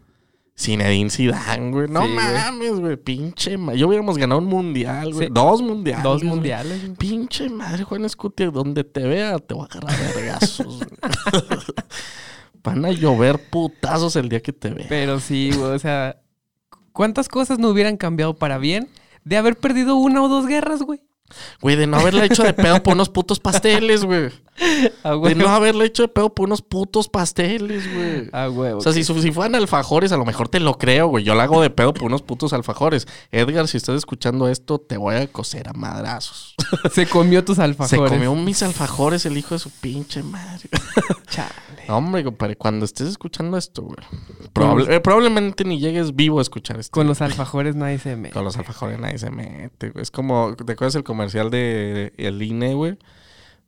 [0.58, 1.88] Zinedine Zidane, güey.
[1.88, 2.96] No Sí, mames, güey.
[2.96, 3.78] Pinche madre.
[3.78, 5.28] Yo hubiéramos ganado un mundial, güey.
[5.28, 5.32] Sí.
[5.32, 6.02] Dos mundiales.
[6.02, 6.82] Dos mundiales.
[6.82, 6.96] güey.
[6.96, 10.80] Pinche madre, Juan Escutia, donde te vea te voy a agarrar vergazos.
[12.64, 14.86] Van a llover putazos el día que te vea.
[14.88, 15.70] Pero sí, güey.
[15.70, 16.20] O sea,
[16.92, 18.88] ¿cuántas cosas no hubieran cambiado para bien
[19.24, 21.00] de haber perdido una o dos guerras, güey?
[21.60, 24.30] Güey, de no haberla hecho de pedo por unos putos pasteles, güey.
[25.24, 28.28] De no haberle hecho de pedo por unos putos pasteles, güey.
[28.32, 28.78] A huevo.
[28.78, 31.24] O sea, si, si fueran alfajores, a lo mejor te lo creo, güey.
[31.24, 33.06] Yo la hago de pedo por unos putos alfajores.
[33.30, 36.54] Edgar, si estás escuchando esto, te voy a coser a madrazos.
[36.92, 38.12] Se comió tus Se alfajores.
[38.12, 40.68] comió mis alfajores el hijo de su pinche madre.
[41.30, 41.52] Chale.
[41.88, 43.96] No, hombre, compadre, cuando estés escuchando esto, güey.
[44.52, 46.92] probable- eh, probablemente ni llegues vivo a escuchar esto.
[46.92, 48.30] Con los alfajores nadie se me.
[48.30, 50.02] Con los alfajores nadie se mete, güey.
[50.02, 52.98] Es como, ¿te acuerdas el comercial de el INE, güey?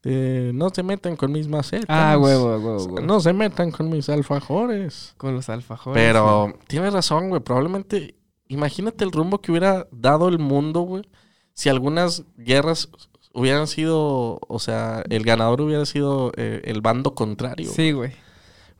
[0.02, 1.86] De, no se metan con mis macetas.
[1.88, 3.00] Ah, huevo, huevo, huevo.
[3.00, 5.14] No se metan con mis alfajores.
[5.18, 6.02] Con los alfajores.
[6.02, 7.42] Pero tienes razón, güey.
[7.42, 8.14] Probablemente,
[8.48, 11.04] imagínate el rumbo que hubiera dado el mundo, güey.
[11.52, 12.88] Si algunas guerras
[13.32, 17.70] hubieran sido, o sea, el ganador hubiera sido eh, el bando contrario.
[17.70, 18.12] Sí, güey.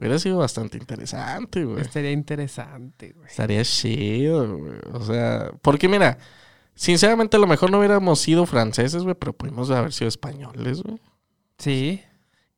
[0.00, 1.83] Hubiera sido bastante interesante, güey.
[1.83, 3.26] Estaría interesante, güey.
[3.28, 4.72] Estaría chido, güey.
[4.94, 6.16] O sea, porque mira,
[6.74, 10.98] sinceramente a lo mejor no hubiéramos sido franceses, güey, pero pudimos haber sido españoles, güey.
[11.61, 12.01] Sí,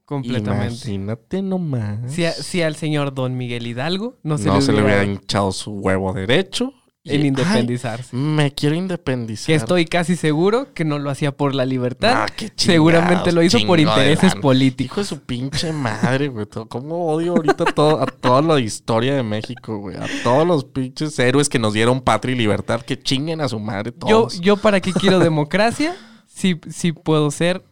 [0.05, 0.75] completamente.
[0.75, 2.13] Imagínate nomás.
[2.13, 5.03] Si, a- si al señor Don Miguel Hidalgo no se, no le, se le hubiera
[5.03, 6.73] hubiera hinchado su huevo derecho.
[7.05, 8.15] el ay, independizarse.
[8.15, 9.47] me quiero independizar.
[9.47, 12.13] Que estoy casi seguro que no lo hacía por la libertad.
[12.15, 14.93] Ah, qué Seguramente lo hizo por intereses políticos.
[14.93, 16.47] Hijo de su pinche madre, güey.
[16.69, 19.97] ¿Cómo odio ahorita todo, a toda la historia de México, güey?
[19.97, 23.59] A todos los pinches héroes que nos dieron patria y libertad, que chinguen a su
[23.59, 24.41] madre Yo, todos.
[24.41, 25.97] yo para qué quiero democracia,
[26.29, 27.65] sí, sí puedo ser,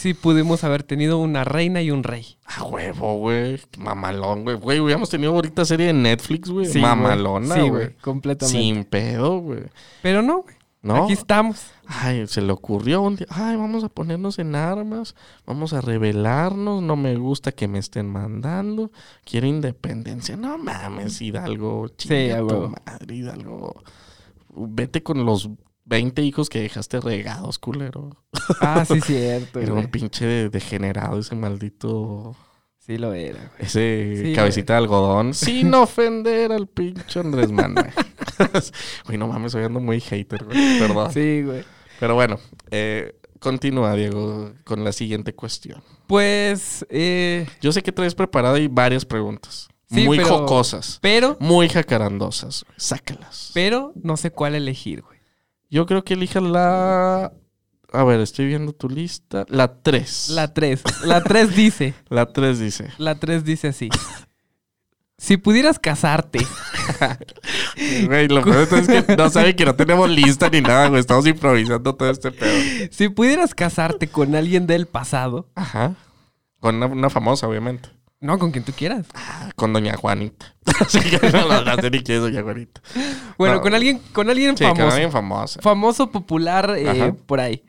[0.00, 2.38] sí pudimos haber tenido una reina y un rey.
[2.46, 3.60] A huevo, güey.
[3.78, 4.56] Mamalón, güey.
[4.56, 6.66] Güey, hubiéramos tenido ahorita serie de Netflix, güey.
[6.66, 6.82] Sí, güey.
[6.82, 7.94] Mamalona, Sí, güey.
[7.98, 8.58] completamente.
[8.58, 9.64] Sin pedo, güey.
[10.02, 10.54] Pero no, güey.
[10.82, 11.04] ¿No?
[11.04, 11.72] Aquí estamos.
[11.86, 13.26] Ay, se le ocurrió un día.
[13.28, 15.14] Ay, vamos a ponernos en armas.
[15.44, 16.82] Vamos a rebelarnos.
[16.82, 18.90] No me gusta que me estén mandando.
[19.24, 20.38] Quiero independencia.
[20.38, 21.88] No mames, Hidalgo.
[21.88, 23.82] Chinga a tu madre, Hidalgo.
[24.54, 25.50] Vete con los
[25.90, 28.16] 20 hijos que dejaste regados, culero.
[28.60, 29.60] Ah, sí, cierto.
[29.60, 29.84] Era güey.
[29.84, 32.34] un pinche de- degenerado ese maldito.
[32.78, 33.66] Sí lo era, güey.
[33.66, 35.34] Ese Sí, cabecita de algodón.
[35.34, 37.90] Sin ofender al pinche Andrés Manuel.
[39.04, 40.78] Güey, no mames, soy ando muy hater, güey.
[40.78, 41.12] Perdón.
[41.12, 41.62] Sí, güey.
[41.98, 42.38] Pero bueno,
[42.70, 45.82] eh, continúa, Diego, con la siguiente cuestión.
[46.06, 49.68] Pues, eh, Yo sé que traes preparada y varias preguntas.
[49.90, 50.98] Sí, muy pero- jocosas.
[51.02, 52.64] pero, Muy jacarandosas.
[52.66, 52.76] güey.
[52.78, 53.50] Sácalas.
[53.52, 55.19] pero no sé cuál elegir, güey.
[55.70, 57.32] Yo creo que elijas la...
[57.92, 59.44] A ver, estoy viendo tu lista.
[59.48, 60.30] La 3.
[60.30, 60.82] La 3.
[61.04, 62.88] La 3 dice, La 3 dice.
[62.98, 63.88] la 3 dice así.
[65.18, 66.38] Si pudieras casarte,
[68.06, 71.00] Güey, lo peor es que no saben que no tenemos lista ni nada, güey.
[71.00, 72.88] Estamos improvisando todo este pedo.
[72.90, 75.94] si pudieras casarte con alguien del pasado, Ajá.
[76.58, 77.90] Con una, una famosa, obviamente.
[78.20, 79.06] No con quien tú quieras.
[79.14, 80.54] Ah, Con Doña Juanita.
[80.80, 82.80] Así que no, no, no sé ni quién es Doña Juanita.
[83.38, 83.60] Bueno, No.
[83.62, 84.94] con alguien, con alguien Sí, con famoso.
[84.94, 85.60] alguien famosa.
[85.62, 87.64] Famoso, popular, eh, por ahí.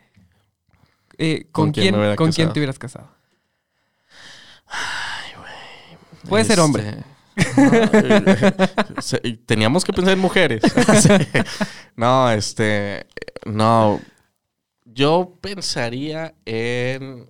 [1.18, 2.54] Eh, ¿Con, ¿Con quién ¿con quién casado?
[2.54, 3.10] te hubieras casado?
[6.28, 7.04] Puede ser hombre.
[7.36, 10.62] Este, Teníamos que pensar en mujeres.
[11.96, 13.06] No, este.
[13.46, 14.00] No.
[14.86, 17.28] Yo pensaría en.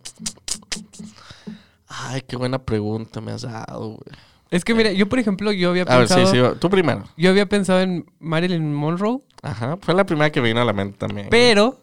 [1.94, 4.18] Ay, qué buena pregunta me has dado, güey.
[4.50, 6.26] Es que mira, yo por ejemplo, yo había A ver, pensado.
[6.28, 6.58] sí, sí.
[6.60, 7.04] Tú primero.
[7.18, 9.78] Yo había pensado en Marilyn Monroe, Ajá.
[9.82, 11.28] Fue la primera que vino a la mente también.
[11.32, 11.82] pero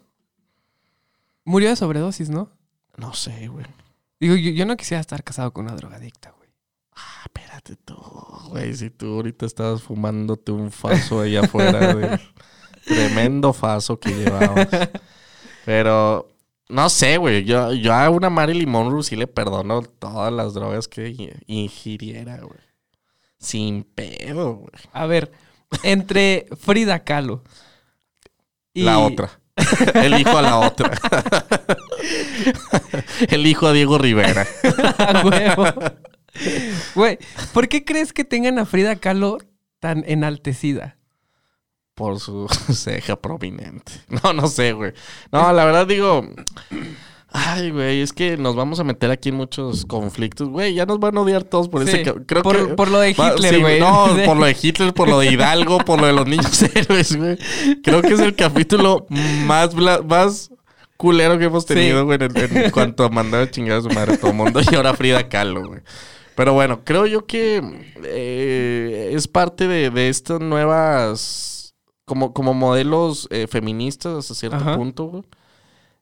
[1.45, 2.51] murió de sobredosis, ¿no?
[2.97, 3.67] No sé, güey.
[4.21, 6.49] Digo, yo, yo no quisiera estar casado con una drogadicta, güey.
[6.95, 7.97] Ah, espérate tú,
[8.51, 8.75] güey.
[8.75, 12.21] Si tú ahorita estabas fumándote un faso allá afuera del
[12.85, 14.69] tremendo faso que llevabas.
[15.65, 16.29] Pero,
[16.69, 17.45] no sé, güey.
[17.45, 22.61] Yo, yo a una Marilyn Monroe sí le perdono todas las drogas que ingiriera, güey.
[23.39, 24.73] Sin pedo, güey.
[24.93, 25.33] A ver,
[25.83, 27.43] entre Frida Kahlo
[28.75, 29.41] y La otra.
[29.95, 30.93] Elijo a la otra.
[33.29, 34.47] Elijo a Diego Rivera.
[34.99, 35.67] A huevo.
[36.95, 37.19] Güey,
[37.53, 39.39] ¿por qué crees que tengan a Frida Kahlo
[39.81, 40.98] tan enaltecida?
[41.99, 43.93] Por su ceja prominente.
[44.09, 44.93] No, no sé, güey.
[45.33, 46.27] No, la verdad digo.
[47.31, 50.49] Ay, güey, es que nos vamos a meter aquí en muchos conflictos.
[50.49, 52.15] Güey, ya nos van a odiar todos por Sí, ese.
[52.25, 52.75] Creo por, que.
[52.75, 53.79] por lo de Hitler, sí, güey.
[53.81, 57.15] No, por lo de Hitler, por lo de Hidalgo, por lo de los niños héroes,
[57.17, 57.37] güey.
[57.83, 60.51] Creo que es el capítulo más, bla- más
[60.97, 62.05] culero que hemos tenido, Sí.
[62.07, 64.61] güey, en, en cuanto a mandar a chingar a su madre a todo el mundo.
[64.71, 65.81] Y ahora Frida Kahlo, güey.
[66.35, 67.61] Pero bueno, creo yo que
[68.05, 71.57] eh, es parte de, de estas nuevas.
[72.09, 74.77] Como, como modelos eh, feministas hasta cierto Ajá.
[74.77, 75.23] punto, güey.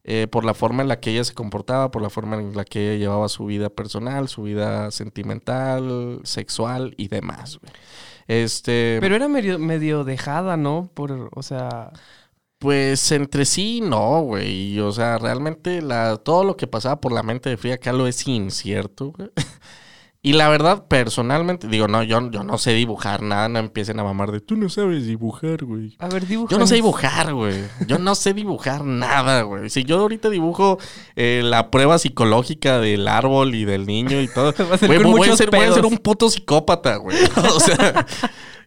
[0.09, 2.65] Eh, por la forma en la que ella se comportaba, por la forma en la
[2.65, 7.73] que ella llevaba su vida personal, su vida sentimental, sexual y demás, güey.
[8.29, 8.99] Este.
[9.01, 10.89] Pero era medio, medio dejada, ¿no?
[10.95, 11.93] Por, o sea,
[12.59, 14.79] Pues entre sí, no, güey.
[14.81, 18.27] O sea, realmente la, todo lo que pasaba por la mente de Frida Kahlo es
[18.27, 19.31] incierto, güey.
[20.27, 24.03] Y la verdad, personalmente, digo, no, yo, yo no sé dibujar nada, no empiecen a
[24.03, 25.95] mamar de tú no sabes dibujar, güey.
[26.01, 26.51] A ver, dibuja.
[26.51, 27.55] Yo no sé dibujar, güey.
[27.87, 29.71] Yo no sé dibujar nada, güey.
[29.71, 30.79] Si yo ahorita dibujo
[31.15, 34.53] eh, la prueba psicológica del árbol y del niño y todo,
[34.89, 37.17] güey, voy, a ser, voy a ser un puto psicópata, güey.
[37.55, 38.05] O sea,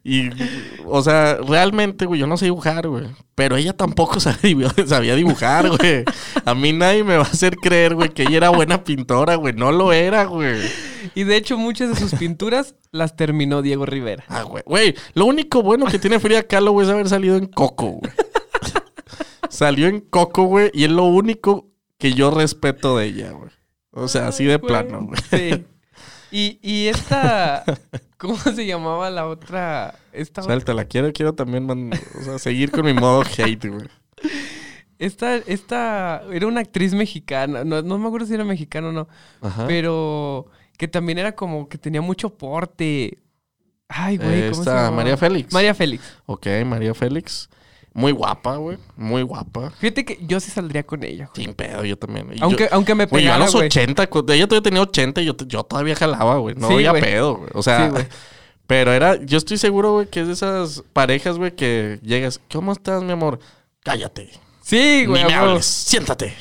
[0.04, 0.30] y,
[0.86, 3.06] o sea, realmente, güey, yo no sé dibujar, güey.
[3.36, 6.04] Pero ella tampoco sabía dibujar, güey.
[6.46, 9.54] A mí nadie me va a hacer creer, güey, que ella era buena pintora, güey.
[9.54, 10.62] No lo era, güey.
[11.16, 14.24] Y de hecho, muchas de sus pinturas las terminó Diego Rivera.
[14.28, 14.64] Ah, güey.
[14.66, 18.14] Güey, lo único bueno que tiene Frida Kahlo, güey, es haber salido en Coco, güey.
[19.50, 23.50] Salió en Coco, güey, y es lo único que yo respeto de ella, güey.
[23.92, 25.20] O sea, así de plano, güey.
[25.32, 25.66] Sí.
[26.32, 27.64] Y, y esta.
[28.18, 29.96] ¿Cómo se llamaba la otra?
[30.12, 33.88] Esta, Suéltala, quiero, quiero también man- o sea, seguir con mi modo hate, güey.
[34.98, 37.64] esta, esta era una actriz mexicana.
[37.64, 39.08] No, no me acuerdo si era mexicana o no.
[39.42, 39.66] Ajá.
[39.68, 43.20] Pero que también era como que tenía mucho porte.
[43.88, 44.92] Ay, güey, ¿cómo se Esta?
[44.92, 45.54] María Félix.
[45.54, 46.04] María Félix.
[46.26, 47.50] Ok, María Félix.
[48.00, 48.78] Muy guapa, güey.
[48.96, 49.72] Muy guapa.
[49.72, 51.30] Fíjate que yo sí saldría con ella.
[51.34, 51.46] güey.
[51.46, 52.28] Sin pedo, yo también.
[52.34, 53.66] Y Aunque, yo, aunque me güey, yo a pegara, los güey.
[53.68, 56.56] 80, cu- ella todavía tenía 80 y yo, yo todavía jalaba, güey.
[56.56, 57.02] No Sí, había güey.
[57.04, 57.50] pedo, güey.
[57.54, 58.08] O sea, Sí, güey.
[58.68, 62.72] pero era, yo estoy seguro, güey, que es de esas parejas, güey, que llegas, ¿cómo
[62.72, 63.40] estás, mi amor?
[63.84, 64.30] Cállate.
[64.62, 65.24] Sí, güey.
[65.24, 65.66] Ni me hables.
[65.66, 66.34] Siéntate.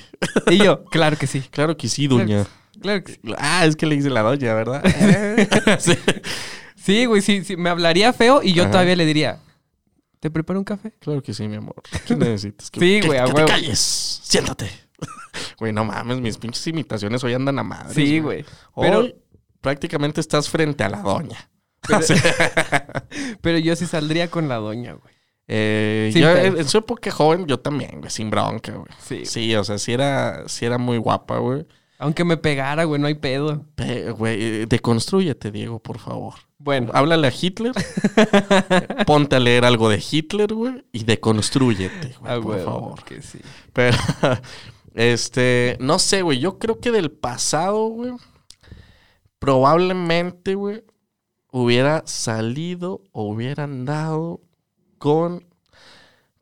[0.50, 1.40] Y yo, claro que sí.
[1.50, 2.46] Claro que sí, doña.
[2.80, 3.20] Claro que sí.
[3.36, 4.84] Ah, es que le dice la doña, ¿verdad?
[5.80, 5.94] sí.
[6.76, 7.56] Sí, güey, sí, sí.
[7.56, 8.70] Me hablaría feo y yo Ajá.
[8.72, 9.40] todavía le diría,
[10.20, 10.92] ¿te preparo un café?
[10.98, 11.76] Claro que sí, mi amor.
[12.06, 12.70] ¿Qué necesitas?
[12.70, 13.48] Que- Sí, güey, a que te huevo.
[13.48, 14.20] calles.
[14.22, 14.70] Siéntate.
[15.60, 17.94] Güey, no mames, mis pinches imitaciones hoy andan a madre.
[17.94, 18.44] Sí, güey.
[18.74, 19.06] Pero
[19.60, 21.50] prácticamente estás frente a la doña.
[21.80, 22.00] pero,
[23.40, 25.14] pero yo sí saldría con la doña, güey.
[25.46, 28.92] Eh, yo, en en su época joven, yo también, güey, sin bronca, güey.
[29.02, 29.24] Sí.
[29.24, 31.66] Sí, o sea, sí era, sí era muy guapa, güey.
[31.98, 33.64] Aunque me pegara, güey, no hay pedo.
[33.74, 36.34] Pe- Güey, eh, deconstrúyete, Diego, por favor.
[36.58, 37.72] Bueno, Háblale a Hitler.
[39.06, 43.04] ponte a leer algo de Hitler, güey, y deconstrúyete, güey, a por favor.
[43.04, 43.40] que sí.
[43.72, 43.96] Pero,
[44.94, 46.38] este, no sé, güey.
[46.38, 48.12] Yo creo que del pasado, güey,
[49.38, 50.84] probablemente, güey,
[51.50, 54.40] hubiera salido o hubiera andado
[54.98, 55.46] con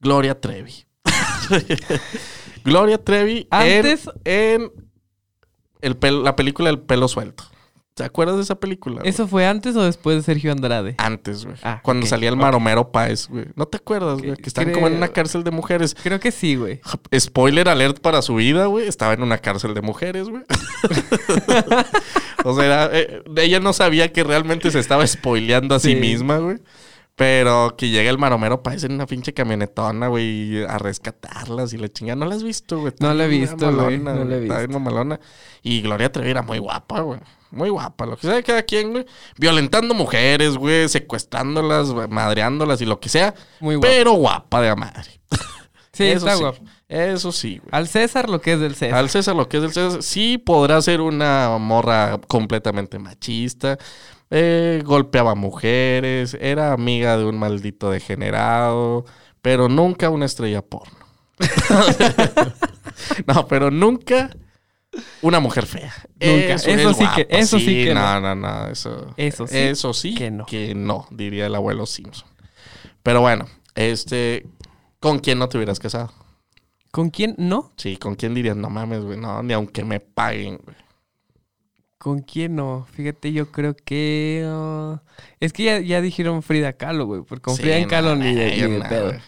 [0.01, 0.85] Gloria Trevi.
[2.65, 4.71] Gloria Trevi en- Antes- en,
[5.87, 7.45] el pel- la película El pelo suelto.
[7.95, 8.97] ¿Te acuerdas de esa película?
[8.99, 9.09] güey?
[9.09, 10.97] ¿Eso fue antes o después de Sergio Andrade?
[10.99, 11.57] Antes, güey.
[11.63, 12.37] Ah, Cuando salía el.
[12.37, 13.47] Maromero Páez, güey.
[13.55, 14.37] ¿No te acuerdas, güey?
[14.37, 15.97] Que estaban como en una cárcel de mujeres.
[16.03, 16.81] Creo que sí, güey.
[17.19, 18.87] Spoiler alert para su vida, güey.
[18.87, 20.43] Estaba en una cárcel de mujeres, güey.
[22.45, 25.97] o sea, era- eh, ella no sabía que realmente se estaba spoileando a sí, Sí.
[25.97, 26.59] misma, güey.
[27.17, 31.89] Pero que llega el maromero parece en una pinche camionetona, güey, a rescatarlas y la
[31.89, 32.17] chingada.
[32.17, 32.89] ¿No la has visto, güey?
[32.89, 34.79] Está No la he visto, güey, no la he Está visto.
[34.79, 35.19] mamalona.
[35.63, 37.19] Y Gloria Trevi era muy guapa, güey.
[37.51, 38.05] Muy guapa.
[38.05, 39.07] Lo que sea de cada quien, güey.
[39.39, 40.91] Violentando mujeres, güey.
[40.91, 43.35] Secuestrándolas, madreándolas y lo que sea.
[43.61, 43.89] Muy guapo.
[43.91, 45.21] Pero guapa de madre.
[45.93, 46.43] Sí, Eso está sí.
[46.43, 46.59] guapo.
[46.89, 47.71] Eso sí, güey.
[47.73, 48.99] Al César lo que es del César.
[48.99, 53.79] Al César lo que es del César, sí podrá ser una morra completamente machista.
[54.31, 59.05] Eh, golpeaba mujeres, era amiga de un maldito degenerado,
[59.43, 60.97] pero nunca una estrella porno.
[63.27, 64.31] no, pero nunca
[65.23, 65.93] una mujer fea.
[66.21, 66.55] Nunca.
[66.55, 68.21] Eso es sí que- eso sí que no.
[68.21, 69.15] No, no, eso.
[69.17, 70.47] Eso sí Eso sí que no.
[70.47, 72.29] que no, diría el abuelo Simpson.
[73.03, 74.47] Pero bueno, este,
[75.01, 76.13] ¿con quién no te hubieras casado?
[76.91, 77.73] ¿Con quién no?
[77.77, 78.57] Sí, ¿con quién dirías?
[78.57, 79.19] No mames, güey.
[79.19, 80.77] No, ni aunque me paguen, güey.
[81.99, 82.87] ¿Con quién no?
[82.93, 84.45] Fíjate, yo creo que...
[84.47, 85.03] ah,
[85.41, 87.23] es que ya, ya dijeron Frida Kahlo, güey.
[87.23, 89.07] Porque con Sí, Frida no, Kahlo ni de, ni de no, pedo.
[89.07, 89.21] güey.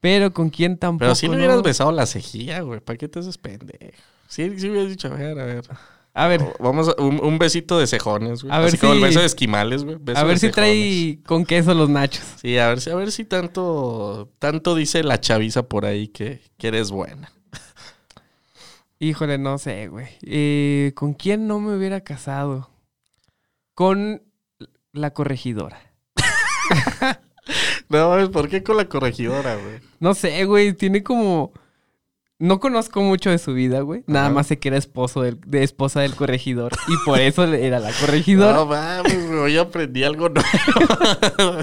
[0.00, 1.38] Pero ¿con quién tampoco Pero si le no?
[1.38, 2.80] hubieras besado la cejilla, güey.
[2.80, 3.96] ¿Para qué te haces pendejo?
[4.26, 5.64] Sí, sí hubieras dicho, a ver, a ver.
[6.14, 8.52] A ver, Vamos a un, un besito de cejones, güey.
[8.52, 9.96] A ver Así como el beso de esquimales, güey.
[10.14, 10.54] a ver si cejones.
[10.54, 12.24] trae con queso los nachos.
[12.36, 16.42] Sí, a ver si, a ver si tanto, tanto dice la chaviza por ahí que,
[16.58, 17.32] que eres buena.
[19.02, 20.06] Híjole, no sé, güey.
[20.22, 22.70] Eh, ¿Con quién no me hubiera casado?
[23.74, 24.22] Con
[24.92, 25.92] la corregidora.
[27.88, 29.80] No, ¿por qué con la corregidora, güey?
[30.00, 30.72] No sé, güey.
[30.72, 31.52] Tiene como...
[32.38, 34.04] No conozco mucho de su vida, güey.
[34.06, 34.34] Nada Ajá.
[34.34, 36.72] más sé que era esposo del, de esposa del corregidor.
[36.88, 38.54] Y por eso era la corregidora.
[38.54, 39.40] No mames, güey.
[39.40, 41.58] Hoy aprendí algo nuevo.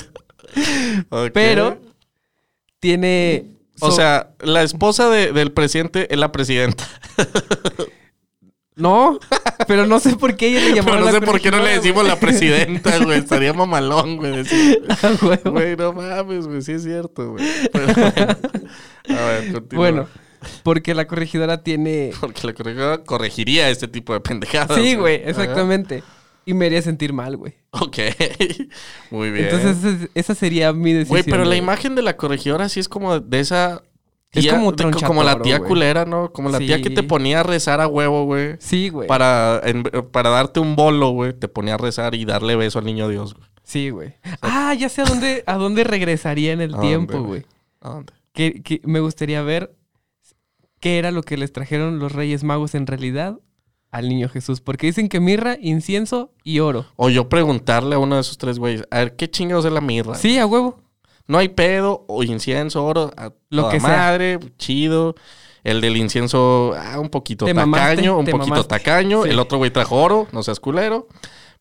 [1.34, 1.82] Pero
[2.80, 3.59] tiene...
[3.82, 6.88] O so- sea, la esposa de- del presidente es la presidenta.
[8.76, 9.20] No,
[9.68, 11.58] pero no sé por qué ella le llamó Pero no la sé por qué no
[11.62, 13.20] le decimos la presidenta, güey.
[13.20, 14.32] Estaría mamalón, güey.
[15.44, 15.74] güey.
[15.74, 16.62] Ah, no mames, güey.
[16.62, 17.46] Sí es cierto, güey.
[17.74, 17.94] Bueno.
[19.10, 19.84] A ver, continúa.
[19.84, 20.08] Bueno,
[20.64, 22.12] porque la corregidora tiene...
[22.22, 24.80] Porque la corregidora corregiría este tipo de pendejadas.
[24.80, 25.54] Sí, güey, Ajá.
[26.50, 27.54] Y me haría sentir mal, güey.
[27.70, 27.98] Ok.
[29.12, 29.46] Muy bien.
[29.50, 31.22] Entonces esa, sería mi decisión.
[31.22, 33.84] Güey, pero la imagen de la corregidora sí es como de esa.
[34.32, 34.74] Es como
[35.06, 35.68] como la tía güey.
[35.70, 36.32] culera, ¿no?
[36.34, 38.56] Como la tía que te ponía a rezar a huevo, güey.
[38.58, 39.08] Sí, güey.
[39.08, 41.34] Para, en- para darte un bolo, güey.
[41.34, 43.48] Te ponía a rezar y darle beso al niño Dios, güey.
[43.64, 44.16] Sí, güey.
[44.42, 47.28] Ah, ya sé a dónde, a dónde regresaría en el ¿A dónde, tiempo, güey?
[47.28, 47.46] güey.
[47.82, 48.14] ¿A dónde?
[48.34, 49.76] Que, que me gustaría ver
[50.80, 53.38] qué era lo que les trajeron los Reyes Magos en realidad
[53.92, 54.62] al niño Jesús.
[54.62, 56.86] Porque dicen que mirra, incienso y oro.
[56.96, 59.82] O yo preguntarle a uno de esos tres güeyes, a ver, ¿qué chingados es la
[59.82, 60.16] mirra?
[60.16, 60.80] Sí, a huevo.
[61.28, 63.90] No hay pedo, o incienso, oro, a Lo toda que sea.
[63.90, 65.16] madre, chido.
[65.64, 68.68] El del incienso, ah, un poquito Te tacaño, mamaste, un te poquito mamaste.
[68.70, 69.24] tacaño.
[69.24, 69.30] Sí.
[69.30, 71.08] El otro güey trajo oro, no seas culero.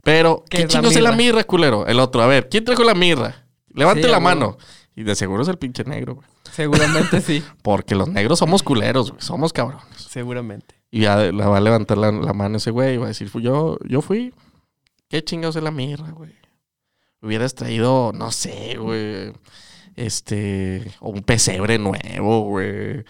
[0.04, 1.44] Pero, ¿Qué ¿qué, es la chingados es la mirra?
[1.44, 1.86] culero?
[1.86, 3.44] El otro, a ver, ¿quién trajo la mirra?
[3.74, 4.24] Levante Sí, la huevo.
[4.24, 4.58] mano.
[4.94, 6.26] Y de seguro es el pinche negro, güey.
[6.52, 7.42] Seguramente sí.
[7.62, 9.20] Porque los negros somos culeros, güey.
[9.22, 9.84] Somos cabrones.
[9.96, 10.76] Seguramente.
[10.90, 13.28] Y ya la va a levantar la, la mano ese güey y va a decir,
[13.28, 14.32] "Fu- yo, yo fui.
[15.08, 16.32] ¿Qué chingados es la mirra, güey?
[17.20, 19.32] Hubieras traído, no sé, güey.
[19.96, 23.04] Este, un pesebre nuevo, güey.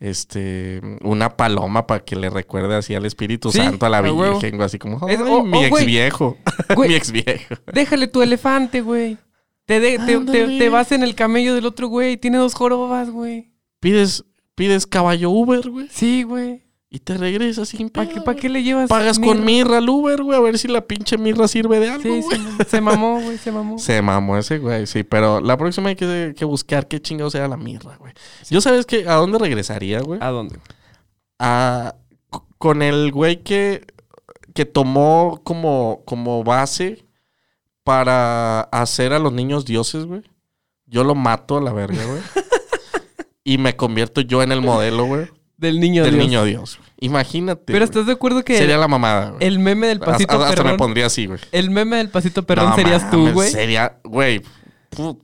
[0.00, 4.00] Este, una paloma para que le recuerde así al Espíritu Sí, Santo, a la.
[4.00, 6.36] Virgen, güey, así como, Es- "Ay, oh, mi oh, ex viejo,
[6.76, 7.54] mi ex viejo.
[7.72, 9.16] Déjale tu elefante, güey.
[9.64, 12.16] Te, de- te, te- te vas en el camello del otro güey.
[12.16, 13.52] Tiene dos jorobas, güey.
[13.78, 14.24] Pides,
[14.56, 16.61] pides caballo Uber, güey, Sí, güey.
[16.94, 18.88] Y te regresas sin ¿Para qué, pa' qué le llevas?
[18.90, 19.78] Pagas con mirra?
[19.78, 22.38] al Uber, güey, a ver si la pinche mirra sirve de algo, Sí, güey.
[22.58, 23.78] se, se mamó, güey, se mamó.
[23.78, 27.48] Se mamó ese güey, sí, pero la próxima hay que, que buscar qué chingo sea
[27.48, 28.12] la mirra, güey.
[28.50, 30.20] Yo sabes que a dónde regresaría, güey.
[30.22, 30.58] ¿A dónde?
[31.38, 31.94] A,
[32.58, 33.86] con el güey que,
[34.54, 37.06] que tomó como, como base
[37.84, 40.22] para hacer a los niños dioses, güey.
[40.86, 42.20] Yo lo mato a la verga, güey.
[43.44, 45.26] y me convierto yo en el modelo, güey,
[45.56, 46.24] Del niño del Dios.
[46.26, 46.78] niño dios.
[47.04, 47.72] Imagínate.
[47.72, 49.46] Pero estás de acuerdo que Sería la mamada, güey.
[49.46, 50.76] el meme del pasito hasta, hasta me perrón.
[50.78, 51.40] pondría así, güey.
[51.52, 53.50] El meme del pasito perrón No serías tú, güey.
[53.50, 54.42] Sería, güey.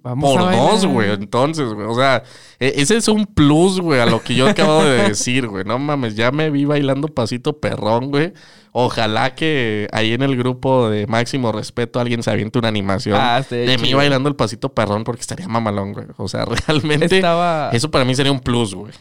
[0.02, 1.10] Vamos por dos, güey.
[1.12, 1.86] Entonces, güey.
[1.86, 2.22] O sea,
[2.58, 5.64] e- ese es un plus, güey, a lo que yo acabo de decir, güey.
[5.64, 8.32] No mames, ya me vi bailando pasito perrón, güey.
[8.72, 13.38] Ojalá que ahí en el grupo de máximo respeto alguien se aviente una animación Ah,
[13.40, 16.06] estaría de mí bailando el pasito perrón porque estaría mamalón, güey.
[16.16, 17.70] O sea, realmente Estaba...
[17.72, 18.92] eso para mí sería un plus, güey.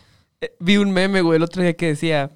[0.41, 2.30] Eh, Vi un meme, güey, el otro día que decía...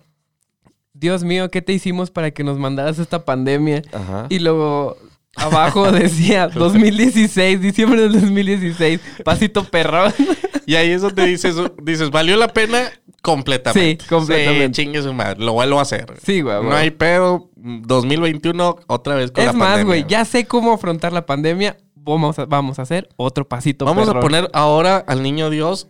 [1.02, 3.82] Dios mío, ¿qué te hicimos para que nos mandaras esta pandemia?
[3.92, 4.28] Ajá.
[4.30, 4.98] Y luego
[5.36, 10.14] abajo decía 2016, diciembre del 2016, pasito perrón.
[10.68, 12.92] Y ahí es donde dices, dices, ¿valió la pena?
[13.24, 14.04] Completamente.
[14.04, 14.68] Sí, completamente.
[14.68, 15.44] Sí, chingue su madre.
[15.44, 16.14] Lo vuelvo a hacer.
[16.24, 16.64] Sí, güey.
[16.64, 17.50] No hay pedo.
[17.58, 21.78] 2021, otra vez con Es la más, pandemia, güey, ya sé cómo afrontar la pandemia.
[21.96, 24.18] Vamos a, vamos a hacer otro pasito Vamos perrón.
[24.18, 25.90] a poner ahora al niño Dios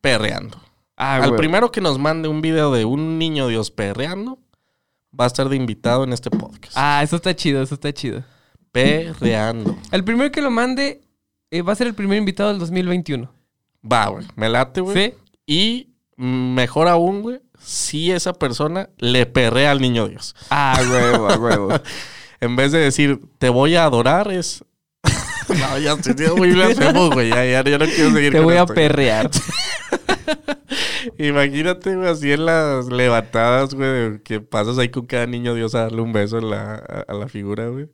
[0.00, 0.56] perreando.
[0.96, 1.38] Ah, al güey.
[1.38, 4.38] primero que nos mande un video de un niño Dios perreando,
[5.18, 6.74] va a estar de invitado en este podcast.
[6.76, 8.24] Ah, eso está chido, eso está chido.
[8.72, 9.76] Perreando.
[9.92, 11.02] El primero que lo mande
[11.50, 13.30] eh, va a ser el primer invitado del 2021.
[13.90, 14.26] Va, güey.
[14.36, 14.96] Me late, güey.
[14.96, 15.14] ¿Sí?
[15.46, 20.34] Y mm, mejor aún, güey, si esa persona le perrea al niño Dios.
[20.48, 21.80] Ah, huevo, huevo.
[22.40, 24.64] En vez de decir, te voy a adorar, es.
[25.48, 27.28] no, ya estoy muy blasfemo, güey.
[27.28, 29.30] Ya, ya, ya no quiero seguir Te con voy a perrear.
[31.18, 35.80] Imagínate, güey, así en las levantadas, güey, que pasas ahí con cada niño Dios a
[35.82, 37.88] darle un beso en la, a, a la figura, güey.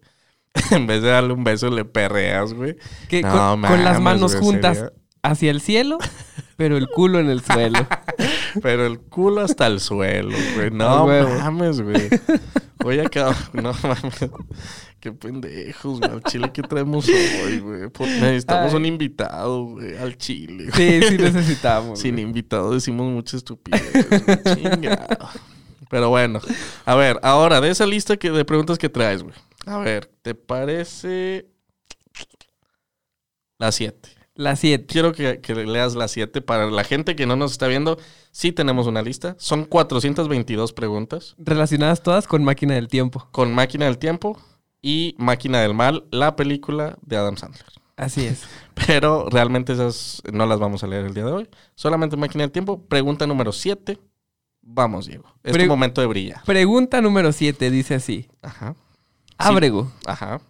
[0.71, 2.77] en vez de darle un beso, le perreas, güey.
[3.09, 4.93] Que No, con, con las mames, manos güey, juntas sería-
[5.23, 5.99] hacia el cielo,
[6.57, 7.79] pero el culo en el suelo.
[8.63, 10.69] Pero el culo hasta el suelo, güey.
[10.69, 11.29] A No huevo.
[11.39, 12.09] mames, güey.
[12.79, 13.37] Voy a acabar.
[13.53, 14.31] No mames.
[15.01, 16.11] Qué pendejos, güey.
[16.11, 17.83] Al chile que traemos hoy, güey.
[18.21, 18.77] Necesitamos Ay.
[18.77, 19.97] un invitado, güey.
[19.97, 20.71] Al chile.
[20.71, 21.03] güey.
[21.03, 22.01] Sí, sí necesitamos.
[22.01, 22.25] Sin güey.
[22.25, 23.81] invitado decimos mucha estupidez.
[24.55, 25.29] Chingado.
[25.89, 26.41] Pero bueno.
[26.85, 29.35] A ver, ahora, de esa lista que, de preguntas que traes, güey.
[29.67, 31.47] A ver, ¿te parece
[33.59, 34.09] la 7?
[34.35, 34.87] La 7.
[34.87, 37.99] Quiero que, que leas la 7 para la gente que no nos está viendo.
[38.31, 39.35] Sí tenemos una lista.
[39.39, 43.29] Son 422 preguntas Relacionadas todas con máquina del tiempo.
[43.33, 44.41] con Máquina del Tiempo
[44.83, 47.65] y Máquina del Mal, la película de Adam Sandler.
[47.97, 48.43] Así es.
[48.87, 51.49] Pero realmente esas no las vamos a leer el día de hoy.
[51.75, 52.81] Solamente Máquina del Tiempo.
[52.87, 53.99] Pregunta número 7.
[54.63, 55.25] Vamos, Diego.
[55.43, 56.43] Es Pre- tu momento de brillar.
[56.45, 58.29] Pregunta número 7 dice así.
[58.43, 58.77] Ajá.
[59.37, 59.91] Ábrego.
[60.07, 60.41] Ajá.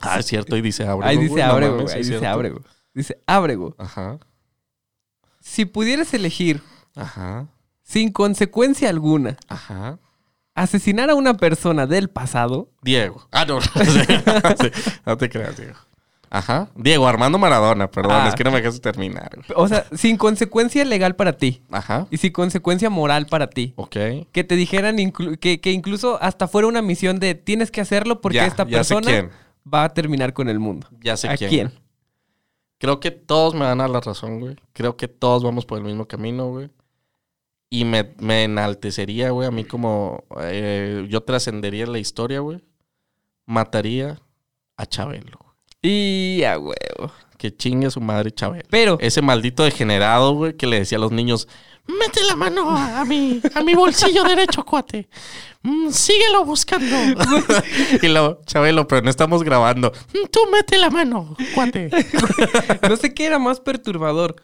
[0.00, 0.56] Ah, es cierto.
[0.56, 1.08] Y dice Ábrego.
[1.08, 1.94] Ahí dice no ábrego, güey.
[1.94, 2.60] Ahí dice ábrego.
[2.94, 3.74] Dice ábrego.
[3.78, 4.18] Ajá.
[5.40, 6.62] Si pudieras elegir
[6.94, 7.46] Ajá.
[7.82, 9.98] sin consecuencia alguna Ajá.
[10.62, 12.68] Asesinar a una persona del pasado.
[12.82, 13.26] Diego.
[13.30, 13.60] Ah, no.
[14.60, 14.70] Sí,
[15.06, 15.74] no te creas, Diego.
[16.32, 16.68] Ajá.
[16.76, 18.28] Diego Armando Maradona, perdón, Ah.
[18.28, 19.30] es que no me dejas terminar.
[19.34, 19.46] güey.
[19.56, 21.62] O sea, sin consecuencia legal para ti.
[21.72, 22.06] Ajá.
[22.10, 23.72] Y sin consecuencia moral para ti.
[23.76, 23.96] Ok.
[24.30, 28.20] Que te dijeran inclu- que, que incluso hasta fuera una misión de tienes que hacerlo
[28.20, 29.28] porque Ya, esta ya persona
[29.72, 30.86] va a terminar con el mundo.
[31.02, 31.50] Ya sé ¿A quién.
[31.50, 31.72] quién?
[32.78, 34.56] Creo que todos me van a dar la razón, güey.
[34.72, 36.70] Creo que todos vamos por el mismo camino, güey.
[37.70, 40.24] Y me, me enaltecería, güey, a mí como...
[40.40, 42.60] eh, yo trascendería la historia, güey.
[43.46, 44.20] Mataría
[44.76, 45.38] a Chabelo.
[45.80, 47.12] Y a huevo.
[47.38, 48.66] Que chingue a su madre Chabelo.
[48.70, 51.46] Pero, Ese maldito degenerado, güey, que le decía a los niños...
[51.86, 55.08] Mete la mano a, a mi, a mi bolsillo derecho, cuate.
[55.62, 56.94] Mm, síguelo buscando.
[58.02, 59.90] y luego, Chabelo, pero no estamos grabando.
[60.12, 61.90] "Mm, Tú mete la mano, cuate.
[62.88, 64.36] no sé qué era más perturbador.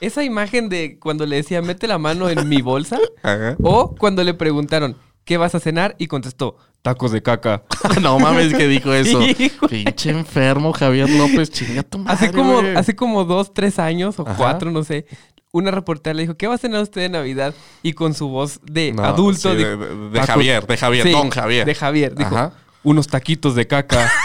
[0.00, 2.98] Esa imagen de cuando le decía, mete la mano en mi bolsa.
[3.22, 3.56] Ajá.
[3.62, 5.96] o cuando le preguntaron, ¿qué vas a cenar?
[5.98, 7.64] Y contestó, tacos de caca.
[8.02, 9.20] no mames que dijo eso.
[9.68, 12.12] Pinche enfermo Javier López, chinga tu madre.
[12.26, 12.76] Hace como, güey.
[12.76, 14.34] hace como dos, tres años o Ajá.
[14.36, 15.06] cuatro, no sé.
[15.50, 17.54] Una reportera le dijo, ¿qué va a cenar usted de Navidad?
[17.82, 19.50] Y con su voz de No, adulto.
[19.52, 20.22] sí, dijo, de, de- de.
[20.22, 21.64] Javier, de Javier, Sí, don Javier.
[21.66, 22.14] De Javier.
[22.14, 22.52] Dijo, Ajá.
[22.84, 24.10] unos taquitos de caca.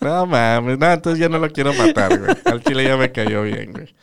[0.00, 2.36] No mames, no, entonces ya no lo quiero matar, güey.
[2.44, 3.94] Al chile ya me cayó bien, güey.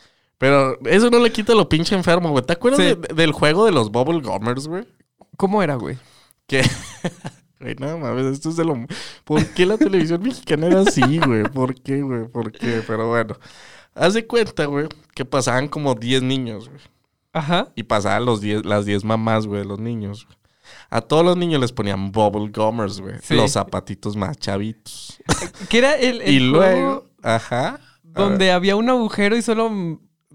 [0.44, 2.44] Pero eso no le quita lo pinche enfermo, güey.
[2.44, 2.86] ¿Te acuerdas Sí.
[3.00, 4.84] de- del juego de los Bubble Gummers, güey?
[5.38, 5.96] ¿Cómo era, güey?
[6.46, 6.60] Que.
[7.60, 8.76] Güey, no mames, esto es de lo.
[9.24, 11.44] ¿Por qué la televisión mexicana era así, güey?
[11.44, 12.28] ¿Por qué, güey?
[12.28, 12.82] ¿Por qué?
[12.86, 13.36] Pero bueno.
[13.94, 16.80] Haz de cuenta, güey, que pasaban como 10 niños, güey.
[17.32, 17.68] Ajá.
[17.74, 20.26] Y pasaban los 10, las 10 mamás, güey, de los niños.
[20.26, 20.36] güey.
[20.90, 23.14] A todos los niños les ponían bubble gummers, güey.
[23.22, 23.34] Sí.
[23.34, 25.22] Los zapatitos más chavitos.
[25.70, 27.80] Que era el, el y luego, ajá.
[28.02, 29.70] donde había un agujero y solo...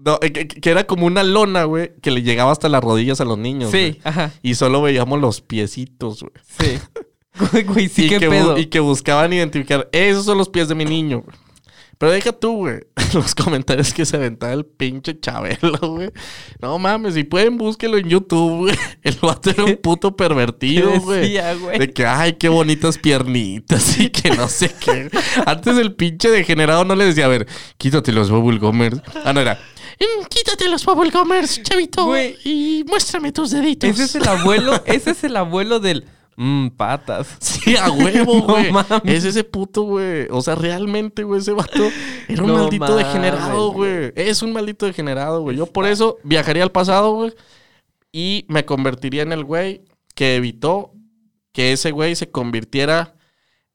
[0.04, 3.20] No, eh, que, que era como una lona, güey, que le llegaba hasta las rodillas
[3.20, 3.70] a los niños.
[3.70, 4.32] Sí, ajá.
[4.42, 6.32] Y solo veíamos los piecitos, güey.
[6.58, 6.78] Sí.
[7.64, 8.58] Güey, sí, y, qué que pedo.
[8.58, 11.24] y que buscaban identificar, esos son los pies de mi niño.
[11.96, 12.80] Pero deja tú, güey,
[13.14, 16.10] los comentarios que se aventaba el pinche Chabelo, güey.
[16.60, 18.74] No mames, si pueden, búsquelo en YouTube, güey.
[19.02, 21.38] El vato era un puto ¿Qué pervertido, güey.
[21.78, 25.10] De que, ay, qué bonitas piernitas y que no sé qué.
[25.46, 27.46] Antes el pinche degenerado no le decía, a ver,
[27.78, 29.00] quítate los bubble gummers.
[29.24, 29.79] Ah, no era, "Mm,
[30.28, 32.36] quítate los bubble gummers, chavito, Güey.
[32.44, 33.88] y muéstrame tus deditos.
[33.90, 36.06] Ese es el abuelo, ese es el abuelo del...
[36.36, 37.36] Mmm, patas.
[37.40, 38.72] Sí, a huevo, güey.
[39.04, 40.26] es ese puto, güey.
[40.30, 41.90] O sea, realmente, güey, ese vato
[42.28, 44.12] era un No maldito mames, degenerado, güey.
[44.16, 45.58] Es un maldito degenerado, güey.
[45.58, 47.34] Yo por eso viajaría al pasado, güey.
[48.10, 49.82] Y me convertiría en el güey
[50.14, 50.92] que evitó
[51.52, 53.14] que ese güey se convirtiera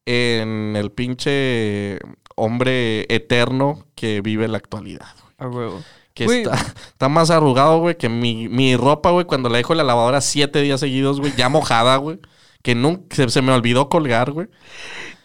[0.05, 1.99] en el pinche
[2.35, 5.13] hombre eterno que vive la actualidad.
[5.21, 5.33] güey.
[5.37, 5.83] A huevo.
[6.15, 6.41] Que Güey.
[6.43, 6.55] está,
[6.87, 10.21] está más arrugado, güey, que mi, mi ropa, güey, cuando la dejo en la lavadora
[10.21, 12.19] siete días seguidos, güey, ya mojada, güey.
[12.63, 14.47] Que nunca se, se me olvidó colgar, güey.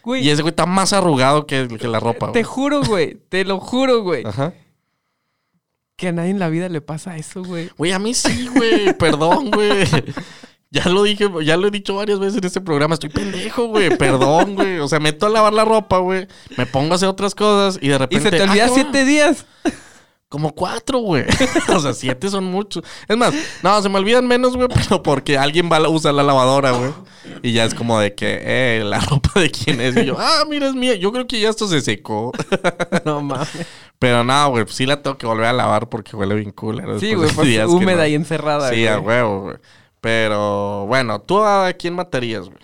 [0.03, 2.43] Güey, Y ese güey está más arrugado que, que la ropa, te güey.
[2.43, 3.15] juro, güey.
[3.29, 4.23] Te lo juro, güey.
[4.25, 4.53] Ajá.
[5.95, 7.69] Que a nadie en la vida le pasa eso, güey.
[7.77, 8.93] Güey, a mí sí, güey.
[8.97, 9.85] Perdón, güey.
[10.71, 12.95] Ya lo dije, ya lo he dicho varias veces en este programa.
[12.95, 13.95] Estoy pendejo, güey.
[13.97, 14.79] Perdón, güey.
[14.79, 16.27] O sea, meto a lavar la ropa, güey.
[16.57, 18.29] Me pongo a hacer otras cosas y de Y repente.
[18.29, 19.45] se te ¡ah, olvida siete días.
[20.31, 21.25] Como cuatro, güey.
[21.75, 22.85] o sea, siete son muchos.
[23.05, 26.23] Es más, no, se me olvidan menos, güey, pero porque alguien va a usar la
[26.23, 26.93] lavadora, güey.
[27.43, 29.97] Y ya es como de que, eh, la ropa de quién es.
[29.97, 30.95] Y yo, ah, mira, es mía.
[30.95, 32.31] Yo creo que ya esto se secó.
[33.03, 33.49] No mames.
[33.99, 36.81] pero no, güey, pues sí la tengo que volver a lavar porque huele bien cool.
[37.01, 39.57] Sí, güey, pues húmeda y encerrada, Sí, a huevo, güey.
[39.99, 42.61] Pero bueno, ¿tú a quién matarías, güey?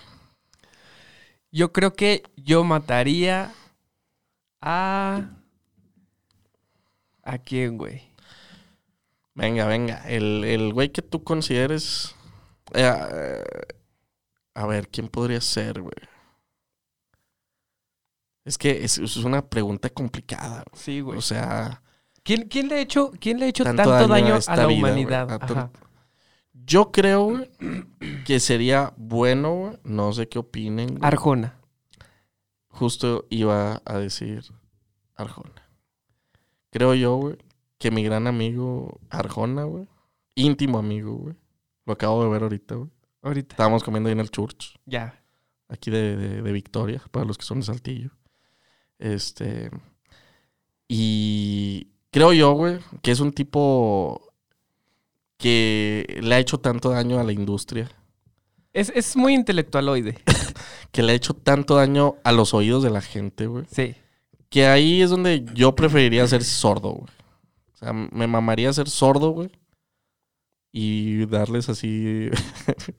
[1.51, 3.51] Yo creo que yo mataría
[4.61, 5.32] a...
[7.28, 8.01] ¿A quién, güey?
[9.36, 10.01] Venga, venga.
[10.07, 12.15] El, el güey que tú consideres.
[12.73, 13.43] eh,
[14.55, 15.93] a ver, ¿quién podría ser, güey?
[18.45, 20.63] Es que es, es una pregunta complicada.
[20.71, 20.82] güey.
[20.82, 21.17] Sí, güey.
[21.17, 21.84] O sea,
[22.23, 24.55] ¿Quién, quién le ha hecho, quién le ha hecho Tanto tanto, daño daño, a esta
[24.55, 25.32] la vida, humanidad?
[25.43, 25.69] Ajá.
[26.53, 27.49] yo creo güey,
[28.25, 29.78] que sería bueno, güey.
[29.84, 30.97] No sé qué opinen.
[31.01, 31.59] Arjona.
[32.69, 34.45] Justo iba a decir
[35.15, 35.66] Arjona.
[36.78, 37.38] Creo yo, güey,
[37.80, 39.88] que mi gran amigo Arjona, güey,
[40.36, 41.36] íntimo amigo, güey,
[41.86, 42.89] lo acabo de ver ahorita, güey.
[43.23, 43.53] Ahorita.
[43.53, 45.19] Estábamos comiendo ahí en el church, Ya.
[45.69, 48.11] aquí de, de- de Victoria, para los que son de Saltillo.
[48.99, 49.71] Este.
[50.88, 54.21] Y creo yo, güey, que es un tipo
[55.38, 57.89] que le ha hecho tanto daño a la industria,
[58.73, 60.17] Es, es muy intelectualoide.
[60.91, 63.65] que le ha hecho tanto daño a los oídos de la gente, güey.
[63.71, 63.95] Sí.
[64.50, 67.10] Que ahí es donde yo preferiría ser sordo, güey.
[67.74, 69.50] O sea, me mamaría ser sordo, güey.
[70.72, 72.30] Y darles así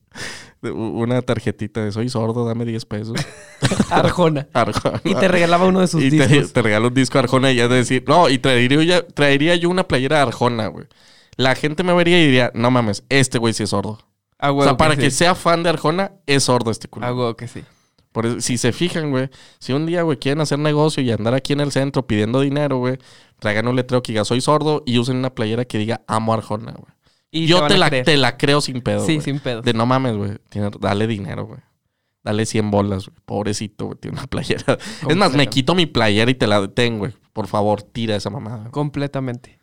[0.63, 3.17] una tarjetita de soy sordo, dame 10 pesos.
[3.91, 4.49] Arjona.
[4.55, 5.01] Arjona.
[5.05, 6.53] Y te regalaba uno de sus Y te, discos.
[6.53, 9.69] te regalo un disco Arjona y ya de decir, no, y traería, yo- traería yo
[9.71, 10.87] una playera de Arjona, güey.
[11.37, 13.99] La gente me vería y diría, no mames, este güey sí es sordo.
[14.41, 15.19] A o sea, para que, sí.
[15.19, 17.07] sea fan de Arjona, es sordo este culo.
[17.07, 17.63] A huevo que sí.
[18.19, 21.35] Por eso, si se fijan, güey, si un día, güey, quieren hacer negocio y andar
[21.35, 22.99] aquí en el centro pidiendo dinero, güey,
[23.39, 26.73] traigan un letrero que diga soy sordo y usen una playera que diga amo Arjona,
[26.73, 26.93] güey.
[27.31, 28.05] Y Yo te la, creer.
[28.05, 29.07] te la creo sin pedo.
[29.07, 29.63] Sí, sin pedo.
[29.63, 30.33] De no mames, güey.
[30.81, 31.61] Dale dinero, güey.
[32.25, 33.17] Dale 100 bolas, güey.
[33.25, 33.99] Pobrecito, güey.
[34.01, 34.77] Tiene una playera.
[35.09, 37.13] Es más, me quito mi playera y te la tengo, güey.
[37.33, 38.69] Por favor, tira esa mamada.
[38.73, 39.61] Completamente.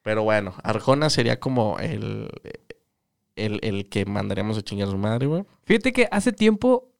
[0.00, 2.30] Pero bueno, Arjona sería como el,
[3.36, 5.44] el, el que mandaríamos a chingar a su madre, güey.
[5.64, 6.91] Fíjate que hace tiempo,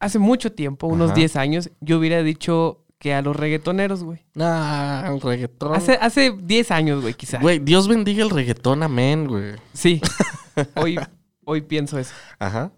[0.00, 1.16] hace mucho tiempo, unos Ajá.
[1.18, 4.26] 10 años, yo hubiera dicho que a los reggaetoneros, güey.
[4.38, 5.74] Ah, el reggaetón.
[5.74, 7.40] Hace, hace 10 años, güey, quizás.
[7.40, 9.54] Güey, Dios bendiga el reggaetón, amén, güey.
[9.72, 10.00] Sí.
[10.74, 10.98] Hoy,
[11.44, 12.12] hoy pienso eso.
[12.38, 12.72] Ajá.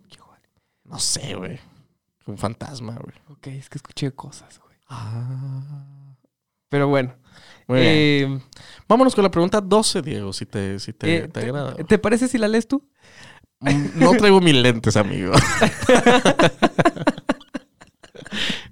[0.85, 1.59] No sé, güey.
[2.27, 3.17] Un fantasma, güey.
[3.31, 4.77] Ok, es que escuché cosas, güey.
[4.89, 6.15] Ah.
[6.69, 7.15] Pero bueno.
[7.69, 8.39] Eh,
[8.87, 11.75] Vámonos con la pregunta 12, Diego, si te, si te, eh, te agrada.
[11.77, 12.87] ¿Te parece si la lees tú?
[13.61, 15.33] Mm, No traigo mis lentes, amigo.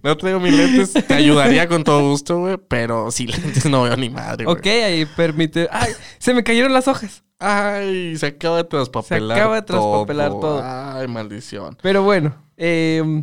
[0.02, 0.92] No traigo mis lentes.
[0.92, 2.56] Te ayudaría con todo gusto, güey.
[2.68, 4.56] Pero sin lentes no veo ni madre, güey.
[4.56, 5.68] Ok, ahí permite.
[5.70, 5.92] ¡Ay!
[6.18, 7.22] Se me cayeron las hojas.
[7.38, 10.62] Ay, se acaba de traspapelar Se acaba de traspapelar todo.
[10.62, 11.78] Ay, maldición.
[11.82, 13.22] Pero bueno, eh,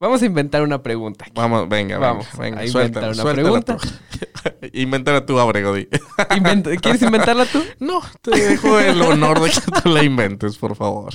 [0.00, 1.24] vamos a inventar una pregunta.
[1.26, 1.32] aquí.
[1.34, 3.76] Vamos, venga, Vamos venga, a Suéltala, inventar una suéltala pregunta.
[4.72, 5.86] Invéntala tú, Abregodi.
[6.80, 7.62] ¿Quieres inventarla tú?
[7.80, 11.12] No, te dejo el honor de que tú la inventes, por favor.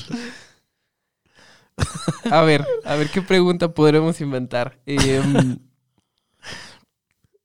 [2.32, 4.80] A ver, a ver qué pregunta podremos inventar.
[4.86, 5.22] Eh,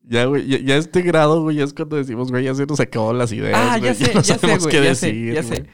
[0.06, 2.78] Ya, güey, ya, ya este grado, güey, ya es cuando decimos, güey, ya se nos
[2.78, 3.54] acabaron las ideas.
[3.58, 4.58] ah, güey, ya sé, no ya sé, güey.
[4.70, 5.56] qué Ya decir, sé, ya güey.
[5.60, 5.66] sé.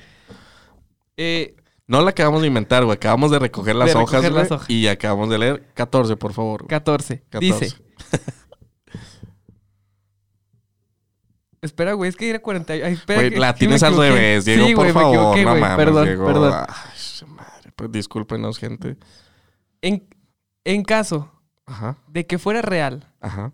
[1.16, 1.56] Eh,
[1.88, 2.94] No la acabamos de inventar, güey.
[2.94, 4.70] Acabamos de recoger las De hojas, recoger las güey, hojas.
[4.70, 6.60] Y acabamos de leer 14, por favor.
[6.60, 6.68] güey.
[6.68, 7.24] 14.
[7.28, 7.64] 14.
[7.64, 7.76] Dice.
[11.62, 12.72] Espera, güey, es que era 40.
[12.72, 15.00] Ay, espera, Güey, que- la sí tienes me al revés, Diego, Sí, por güey, me
[15.00, 15.14] favor.
[15.16, 15.60] equivoqué, no güey.
[15.60, 16.26] mames, Perdón, Diego.
[16.26, 16.54] perdón.
[16.54, 16.66] Ay.
[16.68, 16.99] Pues
[17.88, 18.96] discúlpenos, gente.
[19.82, 20.06] En,
[20.64, 21.30] en caso
[21.66, 23.52] Ajá, de que fuera real ajá.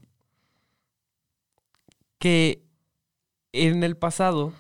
[2.19, 2.63] que
[3.53, 4.53] en el pasado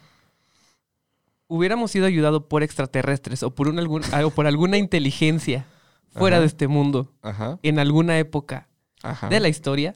[1.48, 5.66] hubiéramos sido ayudados por extraterrestres o por, un algún, o por alguna inteligencia
[6.10, 6.40] fuera Ajá.
[6.40, 8.68] de este mundo Ajá, en alguna época
[9.02, 9.28] ajá.
[9.28, 9.92] de la historia,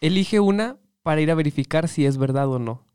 [0.00, 2.85] elige una para ir a verificar si es verdad o no.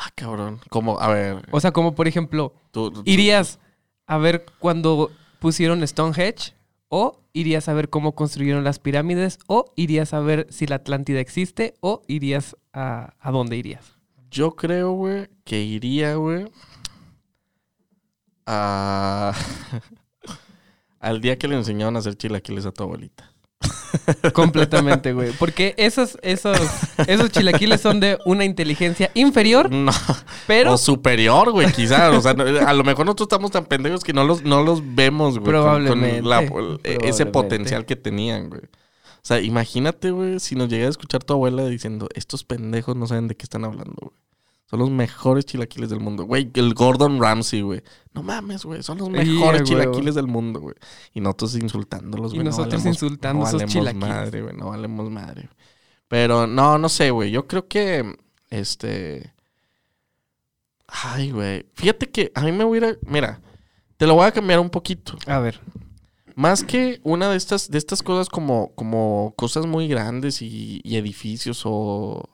[0.00, 0.60] Ah, cabrón.
[0.70, 1.44] Como, a ver.
[1.50, 3.58] O sea, como por ejemplo, tú- tú- ¿irías
[4.06, 6.54] a ver cuando pusieron Stonehenge?
[6.88, 9.38] ¿O irías a ver cómo construyeron las pirámides?
[9.48, 11.74] ¿O irías a ver si la Atlántida existe?
[11.80, 13.14] ¿O irías a...
[13.20, 13.96] ¿A dónde irías?
[14.30, 16.46] Yo creo, güey, que iría, güey,
[18.46, 19.34] a...
[21.00, 23.32] al día que le enseñaron a hacer chilaquiles a tu abuelita.
[24.32, 25.32] Completamente, güey.
[25.32, 26.56] Porque esos, esos,
[27.06, 29.92] esos chilaquiles son de una inteligencia inferior, No,
[30.46, 32.14] pero o superior, güey, quizás.
[32.14, 35.38] O sea, a lo mejor nosotros estamos tan pendejos que no los, no los vemos,
[35.38, 35.44] güey.
[35.44, 38.62] con- Probablemente, Con, la- ese potencial que tenían, güey.
[38.62, 43.06] O sea, imagínate, güey, si nos llega a escuchar tu abuela diciendo, estos pendejos no
[43.06, 44.12] saben de qué están hablando, güey.
[44.70, 46.24] Son los mejores chilaquiles del mundo.
[46.24, 47.82] Güey, el Gordon Ramsay, güey.
[48.12, 48.82] No mames, güey.
[48.82, 50.74] Son los mejores chilaquiles del mundo, güey.
[51.14, 52.44] Y nosotros insultándolos, Y güey.
[52.44, 54.08] no nosotros valemos- insultando no esos chilaquiles.
[54.08, 54.54] madre, güey.
[54.56, 55.48] No valemos madre.
[56.08, 57.30] Pero no, no sé, güey.
[57.30, 58.14] Yo creo que,
[58.50, 59.32] este...
[60.86, 61.66] Ay, güey.
[61.74, 62.96] Fíjate que a mí me hubiera...
[63.06, 63.40] Mira,
[63.96, 65.16] te lo voy a cambiar un poquito.
[65.26, 65.60] a ver.
[66.34, 70.96] Más que una de estas, de estas cosas como, como cosas muy grandes y, y
[70.96, 72.28] edificios o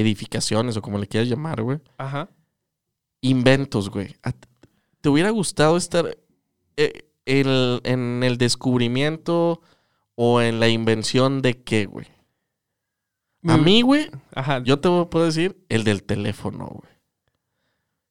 [0.00, 1.80] edificaciones o como le quieras llamar, güey.
[1.98, 2.28] Ajá.
[3.20, 4.14] Inventos, güey.
[4.22, 4.32] ¿A-
[5.00, 6.16] ¿Te hubiera gustado estar
[6.76, 9.60] eh, el- en el descubrimiento
[10.14, 12.06] o en la invención de qué, güey?
[13.46, 14.62] A Mm, mí, güey, Ajá.
[14.64, 16.92] yo te puedo decir el del teléfono, güey.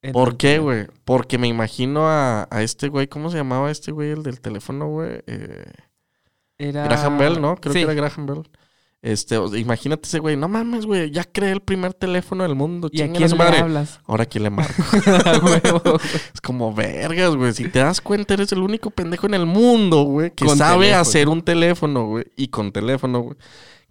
[0.02, 0.88] el- ¿Por qué, güey?
[1.06, 4.88] Porque me imagino a, a este güey, ¿cómo se llamaba este güey, el del teléfono,
[4.90, 5.22] güey?
[5.28, 5.66] Eh,
[6.60, 6.86] Era...
[6.86, 7.56] Graham Bell, ¿no?
[7.58, 7.80] Creo Sí.
[7.80, 8.44] que era Graham Bell.
[9.04, 12.56] Este, o sea, imagínate ese güey, no mames, güey, ya creé el primer teléfono del
[12.56, 13.60] mundo, ¿Y a quién le madre.
[13.60, 14.00] hablas?
[14.06, 14.74] Ahora quién le marco.
[16.34, 17.54] Es como vergas, güey.
[17.54, 20.86] Si te das cuenta, eres el único pendejo en el mundo, güey, que Con sabe
[20.86, 21.02] teléfono.
[21.02, 22.26] hacer un teléfono, güey.
[22.36, 23.38] Y con teléfono, güey.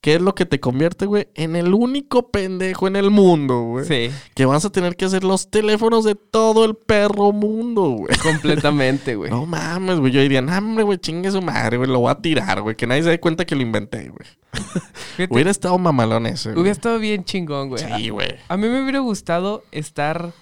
[0.00, 1.28] ¿Qué es lo que te convierte, güey?
[1.34, 3.84] En el único pendejo en el mundo, güey.
[3.86, 8.16] Sí, Que vas a tener que hacer los teléfonos de todo el perro mundo, güey.
[8.22, 9.30] completamente, güey.
[9.30, 10.12] No mames, güey.
[10.12, 11.90] Yo diría, no, hombre, güey, chingue su madre, güey.
[11.90, 12.76] Lo voy a tirar, güey.
[12.76, 15.28] Que nadie se dé cuenta que lo inventé, güey.
[15.30, 16.60] Hubiera estado mamalón ese, güey.
[16.62, 17.82] hubiera estado bien chingón, güey.
[17.82, 18.36] Sí, güey.
[18.48, 20.32] A mí me hubiera gustado estar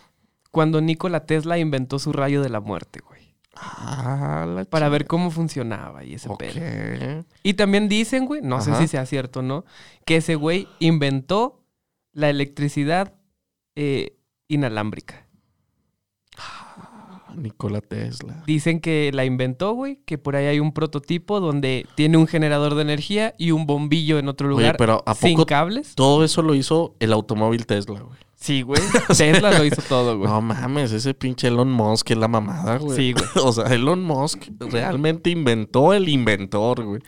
[0.51, 3.14] cuando Nikola Tesla inventó su rayo de la muerte, güey.
[3.57, 6.39] Ah, la Para ver cómo funcionaba y ese Ok.
[6.39, 7.25] pedo.
[7.43, 9.65] Y también dicen, güey, no sé si sea cierto o no,
[10.05, 11.65] que ese güey inventó
[12.13, 13.15] la electricidad
[13.77, 14.17] eh,
[14.49, 15.24] inalámbrica.
[17.37, 18.43] Nikola Tesla.
[18.47, 22.75] Dicen que la inventó, güey, que por ahí hay un prototipo donde tiene un generador
[22.75, 25.95] de energía y un bombillo en otro Oye, lugar pero ¿a sin cables.
[25.95, 28.19] todo eso lo hizo el automóvil Tesla, güey?
[28.37, 28.83] Sí, güey.
[29.17, 30.31] Tesla lo hizo todo, güey.
[30.31, 32.97] No mames, ese pinche Elon Musk es la mamada, güey.
[32.97, 33.25] Sí, güey.
[33.47, 37.01] O sea, Elon Musk realmente inventó el inventor, güey.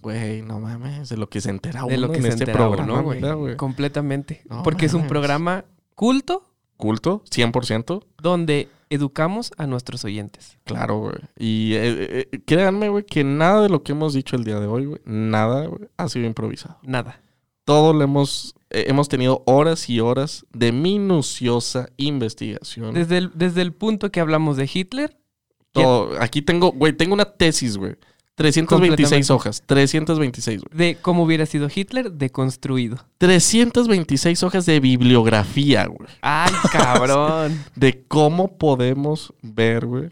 [0.00, 2.44] Güey, no mames, de lo que se entera uno de lo que en se este
[2.44, 3.56] entera uno, programa, güey.
[3.56, 4.42] Completamente.
[4.48, 5.64] No Porque es un programa
[5.96, 6.47] culto
[6.78, 7.22] ¿Culto?
[7.30, 8.04] ¿100%?
[8.22, 10.56] donde educamos a nuestros oyentes.
[10.64, 11.16] Claro, güey.
[11.36, 14.66] Y eh, eh, créanme, güey, que nada de lo que hemos dicho el día de
[14.66, 16.78] hoy, güey, nada, güey, ha sido improvisado.
[16.82, 17.20] Nada.
[17.64, 22.94] Todo lo hemos, eh, hemos tenido horas y horas de minuciosa investigación.
[22.94, 25.16] Desde el, desde el punto que hablamos de Hitler,
[25.72, 27.96] Todo- aquí tengo, güey, tengo una tesis, güey.
[28.38, 29.32] 326 Completamente.
[29.32, 30.78] hojas, 326, güey.
[30.78, 33.04] de cómo hubiera sido Hitler deconstruido.
[33.18, 36.08] 326 hojas de bibliografía, güey.
[36.22, 37.60] ¡Ay, cabrón!
[37.74, 40.10] De cómo podemos ver, güey,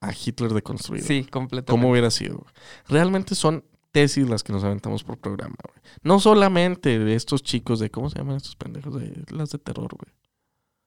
[0.00, 1.06] a Hitler deconstruido.
[1.06, 1.70] sí, completamente.
[1.70, 2.38] cómo hubiera sido.
[2.38, 2.52] güey.
[2.88, 5.80] Realmente son tesis las que nos aventamos por programa, güey.
[6.02, 8.94] No solamente de estos chicos de, ¿cómo se llaman estos pendejos?
[9.00, 10.12] De las de terror, güey.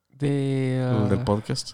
[0.09, 1.71] De El del ah, podcast.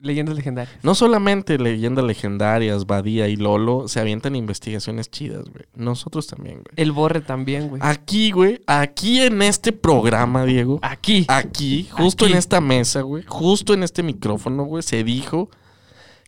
[0.00, 0.76] Leyendas legendarias.
[0.82, 5.64] No solamente leyendas legendarias, Badía y Lolo se avientan investigaciones chidas, güey.
[5.74, 6.74] Nosotros también, güey.
[6.76, 7.80] El Borre también, güey.
[7.84, 11.24] Aquí, güey, aquí en este programa, Diego, Aquí.
[11.28, 12.32] aquí, justo Aquí.
[12.32, 15.50] en esta mesa, güey, justo en este micrófono, güey, se dijo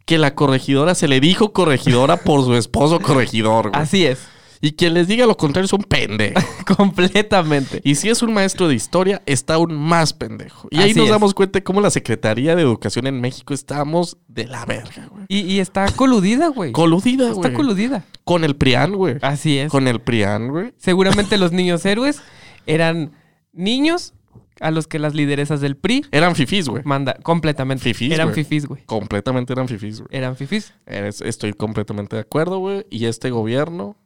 [0.04, 3.82] que la corregidora se le dijo corregidora por su esposo corregidor, güey.
[3.82, 4.26] Así es.
[4.64, 6.40] Y quien les diga lo contrario es un pendejo.
[6.76, 7.80] completamente.
[7.84, 10.68] Y si es un maestro de historia, está aún más pendejo.
[10.70, 11.10] Y ahí nos es.
[11.10, 15.24] damos cuenta de cómo la Secretaría de Educación en México estamos de la verga, güey.
[15.28, 16.72] Y, y está coludida, güey.
[16.72, 17.52] Coludida, Está güey.
[17.54, 18.04] coludida.
[18.24, 19.16] Con el PRIAN, güey.
[19.20, 19.70] Así es.
[19.70, 20.72] Con el PRIAN, güey.
[20.78, 22.22] Seguramente los niños héroes
[22.66, 23.10] eran
[23.52, 24.14] niños
[24.60, 26.82] a los que las lideresas del PRI Eran fifís, güey.
[26.84, 27.82] manda completamente.
[27.82, 28.44] Fifís, eran güey.
[28.44, 28.84] fifís, güey.
[28.86, 30.08] Completamente eran fifís, güey.
[30.12, 30.72] Eran fifís.
[30.86, 32.86] Estoy completamente de acuerdo, güey.
[32.88, 33.96] Y este gobierno,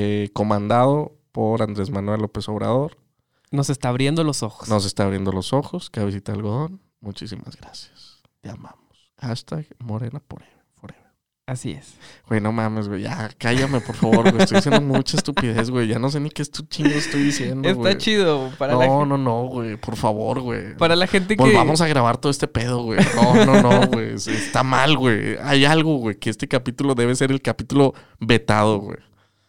[0.00, 2.96] eh, comandado por Andrés Manuel López Obrador,
[3.50, 4.68] Nos está abriendo los ojos.
[4.68, 5.90] nos está abriendo los ojos.
[5.90, 6.80] Cabecita de algodón.
[7.00, 8.22] Muchísimas gracias.
[8.40, 8.78] Te amamos.
[9.18, 10.56] Hashtag Morena Forever.
[10.76, 11.04] forever.
[11.46, 11.94] Así es.
[12.28, 13.02] Güey, no mames, güey.
[13.02, 14.42] Ya, cállame, por favor, güey.
[14.42, 15.88] Estoy diciendo mucha estupidez, güey.
[15.88, 17.96] Ya no sé ni qué estu- chingo estoy diciendo, Está güey.
[17.98, 19.76] chido para, la, No, gen- no, no, güey.
[19.76, 20.76] Por favor, güey.
[20.76, 21.42] para la gente que...
[21.42, 23.00] Volvamos a grabar todo este pedo, güey.
[23.16, 24.14] No, no, no, güey.
[24.14, 25.36] Está mal, güey.
[25.42, 28.98] Hay algo, güey, que este capítulo debe ser el capítulo vetado, güey.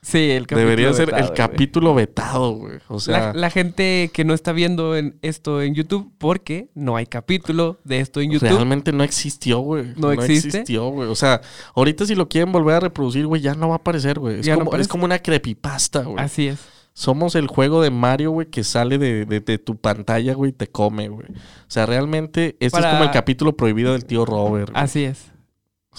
[0.01, 1.37] Sí, el capítulo Debería ser vetado, el güey.
[1.37, 2.77] capítulo vetado, güey.
[2.87, 6.95] O sea, La, la gente que no está viendo en esto en YouTube, porque no
[6.95, 8.47] hay capítulo de esto en YouTube.
[8.49, 9.93] realmente no existió, güey.
[9.97, 10.47] ¿No existe?
[10.59, 11.09] existió, güey.
[11.09, 11.41] O sea,
[11.75, 14.39] ahorita si lo quieren volver a reproducir, güey, ya no va a aparecer, güey.
[14.39, 16.23] Es, Ya no como, es como una creepypasta, güey.
[16.23, 16.59] Así es.
[16.93, 20.53] Somos el juego de Mario, güey, que sale de, de- de tu pantalla, güey, y
[20.53, 21.27] te come, güey.
[21.29, 21.33] O
[21.67, 24.71] sea, realmente, este Para- es como el capítulo prohibido del tío Robert.
[24.71, 24.81] güey.
[24.83, 25.31] Así es.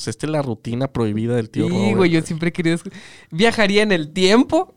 [0.01, 1.96] Sea, esta es la rutina prohibida del tío Sí, Robert.
[1.96, 2.78] güey, yo siempre he querido...
[3.30, 4.74] Viajaría en el tiempo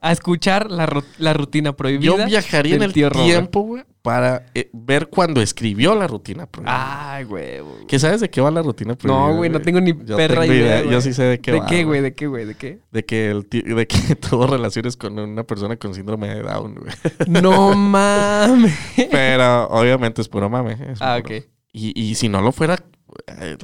[0.00, 2.16] a escuchar la, ru- la rutina prohibida.
[2.16, 7.12] Yo viajaría en el tío tiempo, güey, para eh, ver cuando escribió la rutina prohibida.
[7.16, 7.60] Ay, güey.
[7.60, 7.86] güey.
[7.86, 9.28] ¿Qué sabes de qué va la rutina prohibida?
[9.28, 11.02] No, güey, no tengo ni Yo perra tengo idea, Yo güey.
[11.02, 11.66] sí sé de qué ¿De va.
[11.66, 12.00] qué, güey?
[12.00, 12.46] ¿De qué, güey?
[12.46, 12.78] ¿De qué?
[12.90, 16.94] De que, el de que tuvo relaciones con una persona con síndrome de Down, güey.
[17.42, 18.72] No mames.
[19.10, 20.72] Pero obviamente es puro mame.
[20.90, 21.44] es Ah, puro- ok.
[21.74, 22.82] Y, y si no lo fuera,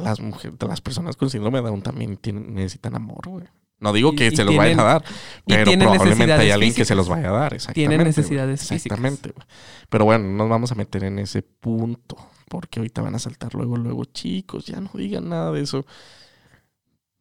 [0.02, 3.44] las mujeres, las personas con síndrome de Down también tienen, necesitan amor, güey.
[3.80, 5.04] No digo que y se los tienen- vayan a dar,
[5.46, 6.96] pero probablemente hay alguien que se físicas.
[6.96, 7.54] los vaya a dar.
[7.54, 7.88] Exactamente.
[7.90, 8.82] Tienen necesidades físicas.
[8.86, 9.46] Exactamente, güey.
[9.88, 12.16] Pero bueno, no nos vamos a meter en ese punto.
[12.48, 15.84] Porque ahorita van a saltar luego, luego, chicos, ya no digan nada de eso.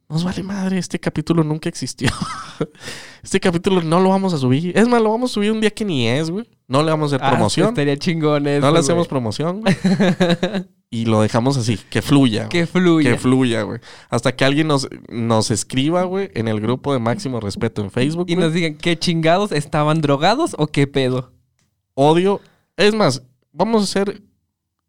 [0.09, 2.09] Nos vale madre, este capítulo nunca existió.
[3.23, 4.71] este capítulo no lo vamos a subir.
[4.77, 6.47] Es más, lo vamos a subir un día que ni es, güey.
[6.67, 7.67] No le vamos a hacer Ah, promoción.
[7.69, 8.79] estaría chingón eso, no le güey.
[8.79, 9.75] hacemos promoción, güey.
[10.89, 12.47] y lo dejamos así, que fluya.
[12.47, 13.11] que fluya.
[13.11, 13.79] Que fluya, güey.
[14.09, 18.27] Hasta que alguien nos, nos escriba, güey, en el grupo de Máximo Respeto en Facebook.
[18.29, 18.45] y güey.
[18.45, 19.51] nos digan, ¿qué chingados?
[19.51, 21.33] ¿Estaban drogados o qué pedo?
[21.95, 22.39] Odio.
[22.77, 24.21] Es más, vamos a hacer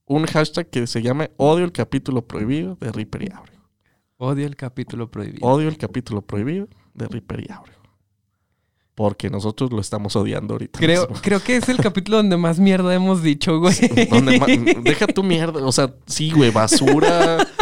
[0.06, 3.57] un hashtag que se llame Odio el capítulo prohibido de Reaper y Abrego.
[4.18, 5.46] Odio el capítulo prohibido.
[5.46, 7.46] Odio el capítulo prohibido de Reaper y.
[8.96, 10.80] Porque nosotros lo estamos odiando ahorita.
[10.80, 11.22] Creo, mismo.
[11.22, 13.76] creo que es el capítulo donde más mierda hemos dicho, güey.
[14.10, 15.64] Donde deja tu mierda.
[15.64, 17.46] O sea, sí, güey, basura.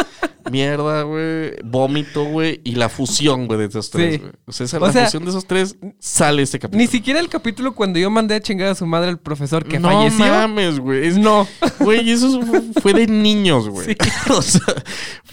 [0.50, 4.18] mierda, güey, vómito, güey, y la fusión, güey, de esos tres, Sí.
[4.20, 4.32] güey.
[4.46, 6.80] O sea, esa- O la sea, fusión de esos tres sale este capítulo.
[6.80, 9.80] Ni siquiera el capítulo cuando yo mandé a chingar a su madre al profesor que
[9.80, 10.24] no falleció.
[10.24, 11.04] mames, güey.
[11.08, 11.48] Es, No.
[11.80, 13.88] Güey, eso fue- fue de niños, güey.
[13.90, 13.96] Sí.
[14.30, 14.60] O sea,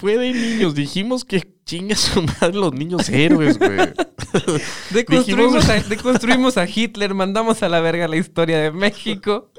[0.03, 0.75] fue de niños.
[0.75, 3.71] Dijimos que chinga su madre los niños héroes, güey.
[4.91, 9.49] Deconstruimos, a, deconstruimos a Hitler, mandamos a la verga la historia de México.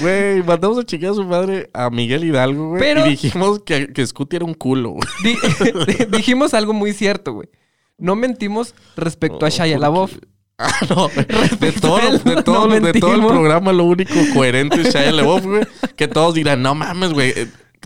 [0.00, 2.80] Güey, mandamos a chingar a su madre a Miguel Hidalgo, güey.
[2.80, 5.06] Pero- Y dijimos que, que Scooty era un culo, güey.
[5.22, 7.48] Di- dijimos algo muy cierto, güey.
[7.96, 10.14] No mentimos respecto a Shia LaBeouf.
[10.58, 11.08] Ah, no.
[11.60, 15.12] De todo, él, de, todo, no de todo el programa, lo único coherente es Shia
[15.12, 15.66] LaBeouf, güey.
[15.96, 17.32] Que todos dirán, no mames, güey.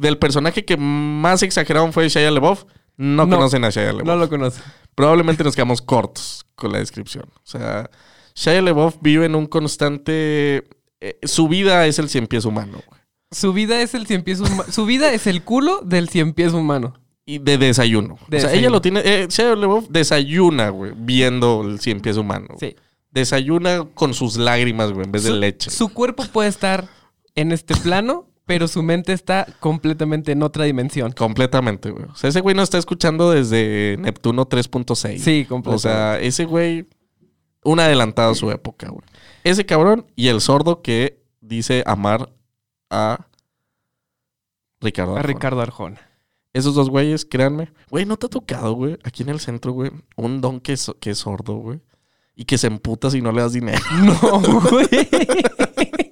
[0.00, 2.64] Del personaje que más exageraron fue Shia LaBeouf.
[2.96, 4.06] No, No, conocen a Shia LaBeouf.
[4.06, 4.60] No lo conoce.
[4.94, 7.24] Probablemente nos quedamos cortos con la descripción.
[7.36, 7.90] O sea,
[8.34, 10.64] Shia LaBeouf vive en un constante...
[11.00, 13.00] eh, su vida es el cien pies humano, güey.
[13.30, 14.64] Su vida es el cien pies humano.
[14.72, 16.94] Su vida es el culo del cien pies humano.
[17.26, 18.16] Y de desayuno.
[18.28, 18.58] De o sea, desayuno.
[18.58, 19.00] ella lo tiene...
[19.04, 22.46] Eh, Shia LaBeouf desayuna, güey, viendo el cien pies humano.
[22.58, 22.72] güey.
[22.72, 22.76] Sí.
[23.10, 25.70] Desayuna con sus lágrimas, güey, en vez de leche.
[25.70, 26.88] su cuerpo puede estar
[27.34, 31.12] en este plano, pero su mente está completamente en otra dimensión.
[31.12, 32.06] Completamente, güey.
[32.06, 35.18] O sea, ese güey nos está escuchando desde Neptuno 3.6.
[35.18, 35.76] Sí, completamente.
[35.76, 36.88] O sea, ese güey,
[37.62, 39.02] un adelantado a su época, güey.
[39.44, 42.32] Ese cabrón y el sordo que dice amar
[42.88, 43.26] a
[44.80, 45.16] Ricardo.
[45.16, 45.34] a Arjona.
[45.34, 46.00] Ricardo Arjona.
[46.54, 47.70] Esos dos güeyes, créanme.
[47.90, 48.96] Güey, ¿no te ha tocado, güey?
[49.04, 51.82] Aquí en el centro, güey, un don que es, que es sordo, güey.
[52.34, 53.82] Y que se emputa si no le das dinero.
[54.02, 54.40] No,
[54.70, 54.88] güey.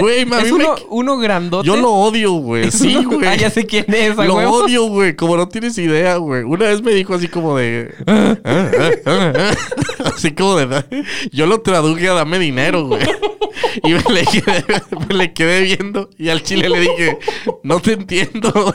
[0.00, 1.66] Güey, es mí me- uno, uno grandote.
[1.66, 2.70] Yo lo odio, güey.
[2.70, 3.28] Sí, uno- güey.
[3.28, 4.64] Ah, ya sé quién es, Lo huevo.
[4.64, 5.14] odio, güey.
[5.16, 6.42] Como no tienes idea, güey.
[6.44, 7.94] Una vez me dijo así como de.
[10.04, 10.84] Así como de.
[11.32, 13.02] Yo lo traduje a dame dinero, güey.
[13.84, 14.64] Y me le, quedé,
[15.08, 16.10] me le quedé viendo.
[16.18, 17.18] Y al chile le dije,
[17.62, 18.74] no te entiendo.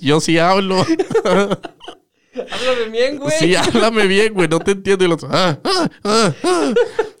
[0.00, 0.84] Yo sí hablo.
[2.34, 3.32] Háblame bien, güey.
[3.38, 4.48] Sí, háblame bien, güey.
[4.48, 5.04] No te entiendo.
[5.04, 6.72] Y, los, "Ah, ah, ah, ah".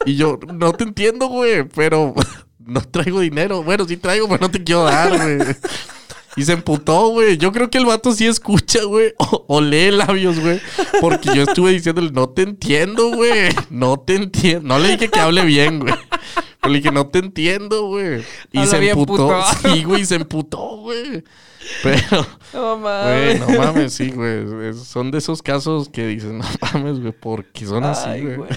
[0.06, 1.64] Y yo, no te entiendo, güey.
[1.68, 2.14] Pero
[2.58, 3.62] no traigo dinero.
[3.62, 5.38] Bueno, sí traigo, pero no te quiero dar, güey.
[6.36, 7.36] Y se emputó, güey.
[7.38, 9.14] Yo creo que el vato sí escucha, güey.
[9.18, 10.60] O, o lee labios, güey.
[11.00, 13.50] Porque yo estuve diciéndole, no te entiendo, güey.
[13.70, 14.66] No te entiendo.
[14.66, 15.94] No le dije que hable bien, güey.
[16.60, 18.22] Pero le dije, no te entiendo, güey.
[18.50, 19.12] Y Habla se emputó.
[19.28, 19.42] puto.
[19.74, 21.22] Sí, güey, se emputó, güey.
[21.82, 23.40] Pero, No güey, mames.
[23.40, 24.74] no mames, sí, güey.
[24.74, 28.36] Son de esos casos que dices, no mames, güey, porque son así, güey.
[28.36, 28.50] güey.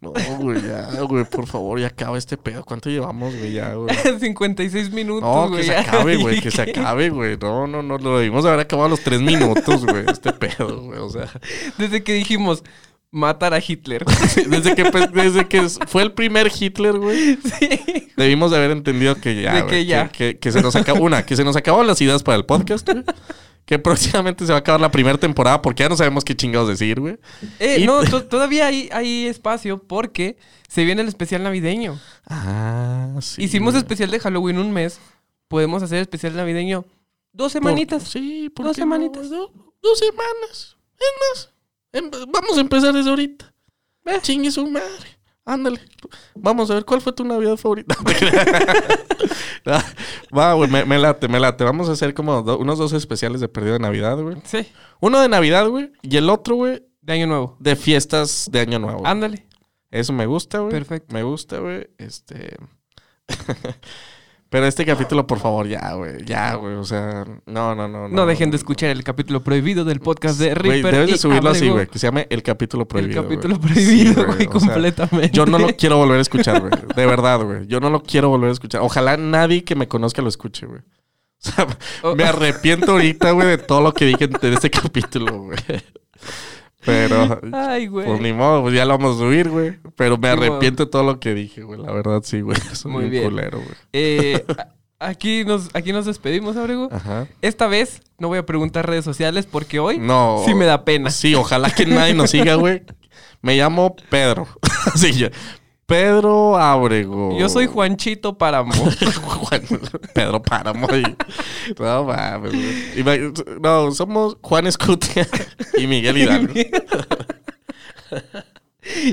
[0.00, 2.64] No, güey, ya, güey, por favor, ya acaba este pedo.
[2.64, 3.52] ¿Cuánto llevamos, güey?
[3.52, 3.94] Ya, güey.
[4.20, 5.60] 56 minutos, No, güey.
[5.60, 7.36] que se acabe, güey, que se acabe, güey.
[7.36, 10.98] No, no, no, lo debimos haber acabado a los tres minutos, güey, este pedo, güey.
[11.00, 11.28] O sea,
[11.76, 12.62] Desde que dijimos
[13.10, 14.04] matar a Hitler.
[14.48, 18.08] desde que, pues, desde que fue el primer Hitler, güey, sí.
[18.16, 20.08] debimos de haber entendido que ya, De güey, que ya.
[20.08, 22.88] Que, que se nos acabó, una, que se nos acabaron las ideas para el podcast,
[22.88, 23.04] güey.
[23.64, 26.68] Que próximamente se va a acabar la primera temporada porque ya no sabemos qué chingados
[26.68, 27.18] decir, güey.
[27.58, 30.36] Eh, Y- no, to- todavía hay, hay espacio porque
[30.68, 31.98] se viene el especial navideño.
[32.26, 33.42] Ah, sí.
[33.44, 33.82] Hicimos güey.
[33.82, 34.98] especial de Halloween un mes.
[35.48, 36.84] Podemos hacer especial navideño
[37.32, 38.02] dos Por- semanitas.
[38.04, 39.30] sí, ¿por Dos qué semanitas.
[39.30, 39.52] Do-
[39.82, 40.76] dos semanas.
[40.98, 41.52] Es más,
[41.92, 43.52] em- vamos a empezar desde ahorita.
[44.06, 44.18] Eh.
[44.22, 45.18] Chingue su madre.
[45.52, 45.80] Ándale.
[46.34, 47.96] Vamos a ver cuál fue tu Navidad favorita.
[49.66, 49.84] Ah,
[50.36, 51.64] Va, güey, me, me late, me late.
[51.64, 54.36] Vamos a hacer como do- unos dos especiales de perdido de Navidad, güey.
[54.44, 54.66] Sí,
[55.00, 55.92] Uno de Navidad, güey.
[56.02, 57.56] Y el otro, güey, de año nuevo.
[57.60, 59.06] de fiestas de Año Nuevo.
[59.06, 59.46] Ándale.
[59.90, 60.70] Eso me gusta, güey.
[60.72, 61.12] Perfecto.
[61.14, 61.88] Me gusta, güey.
[61.98, 62.56] Este.
[64.50, 66.24] Pero este capítulo, por favor, ya, güey.
[66.24, 66.74] Ya, güey.
[66.74, 68.08] O sea, no, no, no.
[68.08, 70.92] No dejen de escuchar el capítulo prohibido del podcast de Güey, Reaper.
[70.92, 71.86] debes de subirlo así, güey.
[71.86, 73.20] Que se llame El Capítulo Prohibido.
[73.20, 73.72] El capítulo güey.
[73.72, 75.30] prohibido, Sí, güey, sea, completamente.
[75.30, 76.72] yo no lo quiero volver a escuchar, güey.
[76.96, 77.68] De verdad, güey.
[77.68, 78.80] Yo no lo quiero volver a escuchar.
[78.82, 80.80] Ojalá nadie que me conozca lo escuche, güey.
[80.80, 80.84] O
[81.38, 81.66] sea,
[82.02, 82.16] Oh.
[82.16, 85.58] me arrepiento ahorita, güey, de todo lo que dije en este capítulo, güey.
[86.84, 88.06] Pero, Ay, güey.
[88.06, 89.78] pues ni modo, pues ya lo vamos a subir, güey.
[89.96, 91.80] Pero me arrepiento de todo lo que dije, güey.
[91.80, 92.56] La verdad, sí, güey.
[92.72, 93.24] Soy Muy un bien.
[93.24, 93.74] culero, güey.
[93.92, 94.44] Eh,
[94.98, 96.88] aquí, nos, aquí nos despedimos, Abrego.
[96.90, 97.26] Ajá.
[97.42, 100.42] Esta vez no voy a preguntar redes sociales porque hoy No.
[100.46, 101.10] sí me da pena.
[101.10, 102.82] Sí, ojalá que nadie nos siga, güey.
[103.42, 104.46] Me llamo Pedro.
[104.94, 105.26] Así.
[105.90, 107.36] Pedro Abrego.
[107.38, 108.72] Yo soy Juanchito Páramo.
[109.22, 109.62] Juan-
[110.14, 110.86] Pedro Páramo.
[110.96, 111.16] y-
[111.78, 112.52] No mames,
[113.60, 115.26] No, somos Juan Escutia
[115.76, 116.54] y Miguel Hidalgo.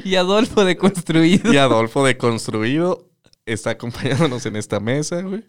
[0.03, 1.51] y Adolfo de Construido.
[1.51, 3.07] Y Adolfo de Construido
[3.45, 5.43] está acompañándonos en esta mesa, güey.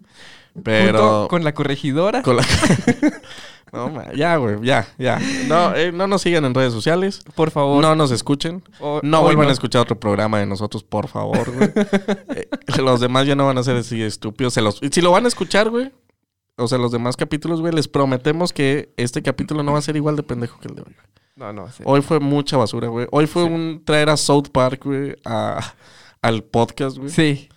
[0.64, 0.98] Pero.
[0.98, 2.22] Junto con la corregidora.
[2.22, 2.46] con la-
[3.72, 5.18] No, ma- ya, güey, ya, ya.
[5.46, 7.22] No, eh, no nos sigan en redes sociales.
[7.34, 7.82] Por favor.
[7.82, 8.62] No nos escuchen.
[8.80, 9.50] O- No vuelvan no.
[9.50, 11.70] a escuchar otro programa de nosotros, por favor, güey.
[12.36, 12.48] Eh,
[12.82, 14.54] los demás ya no van a ser así estúpidos.
[14.54, 15.92] Se los, si lo van a escuchar, güey,
[16.56, 19.96] o sea, los demás capítulos, güey, les prometemos que este capítulo no va a ser
[19.96, 20.94] igual de pendejo que el de hoy.
[20.94, 21.06] güey.
[21.36, 21.82] No, no, sí.
[21.86, 23.06] Hoy fue mucha basura, güey.
[23.12, 23.52] Hoy fue Sí.
[23.52, 25.74] un traer a South Park, güey, a-
[26.20, 27.10] al podcast, güey.
[27.10, 27.48] Sí.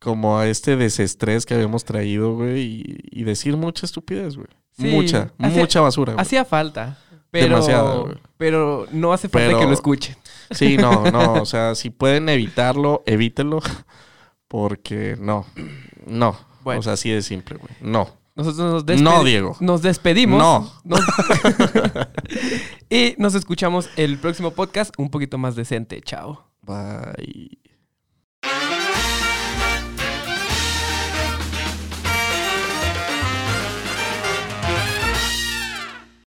[0.00, 4.46] Como a este desestrés que habíamos traído, güey, y, y decir mucha estupidez, güey.
[4.76, 4.86] Sí.
[4.86, 6.14] Mucha, mucha basura.
[6.18, 6.98] Hacía falta.
[7.30, 8.14] Pero, Demasiada, güey.
[8.36, 10.16] pero no hace falta Pero- que lo escuchen.
[10.50, 13.60] Sí, no, no, o sea, si pueden evitarlo, evítenlo.
[14.46, 15.46] Porque no,
[16.06, 16.36] no.
[16.62, 16.80] Bueno.
[16.80, 17.72] O sea, así de simple, güey.
[17.80, 18.08] No.
[18.36, 19.56] Nosotros nos, despe- No, Diego.
[19.60, 20.38] nos despedimos.
[20.38, 20.70] No.
[20.84, 21.00] Nos-
[22.90, 26.00] y nos escuchamos el próximo podcast un poquito más decente.
[26.02, 26.46] Chao.
[26.62, 27.58] Bye.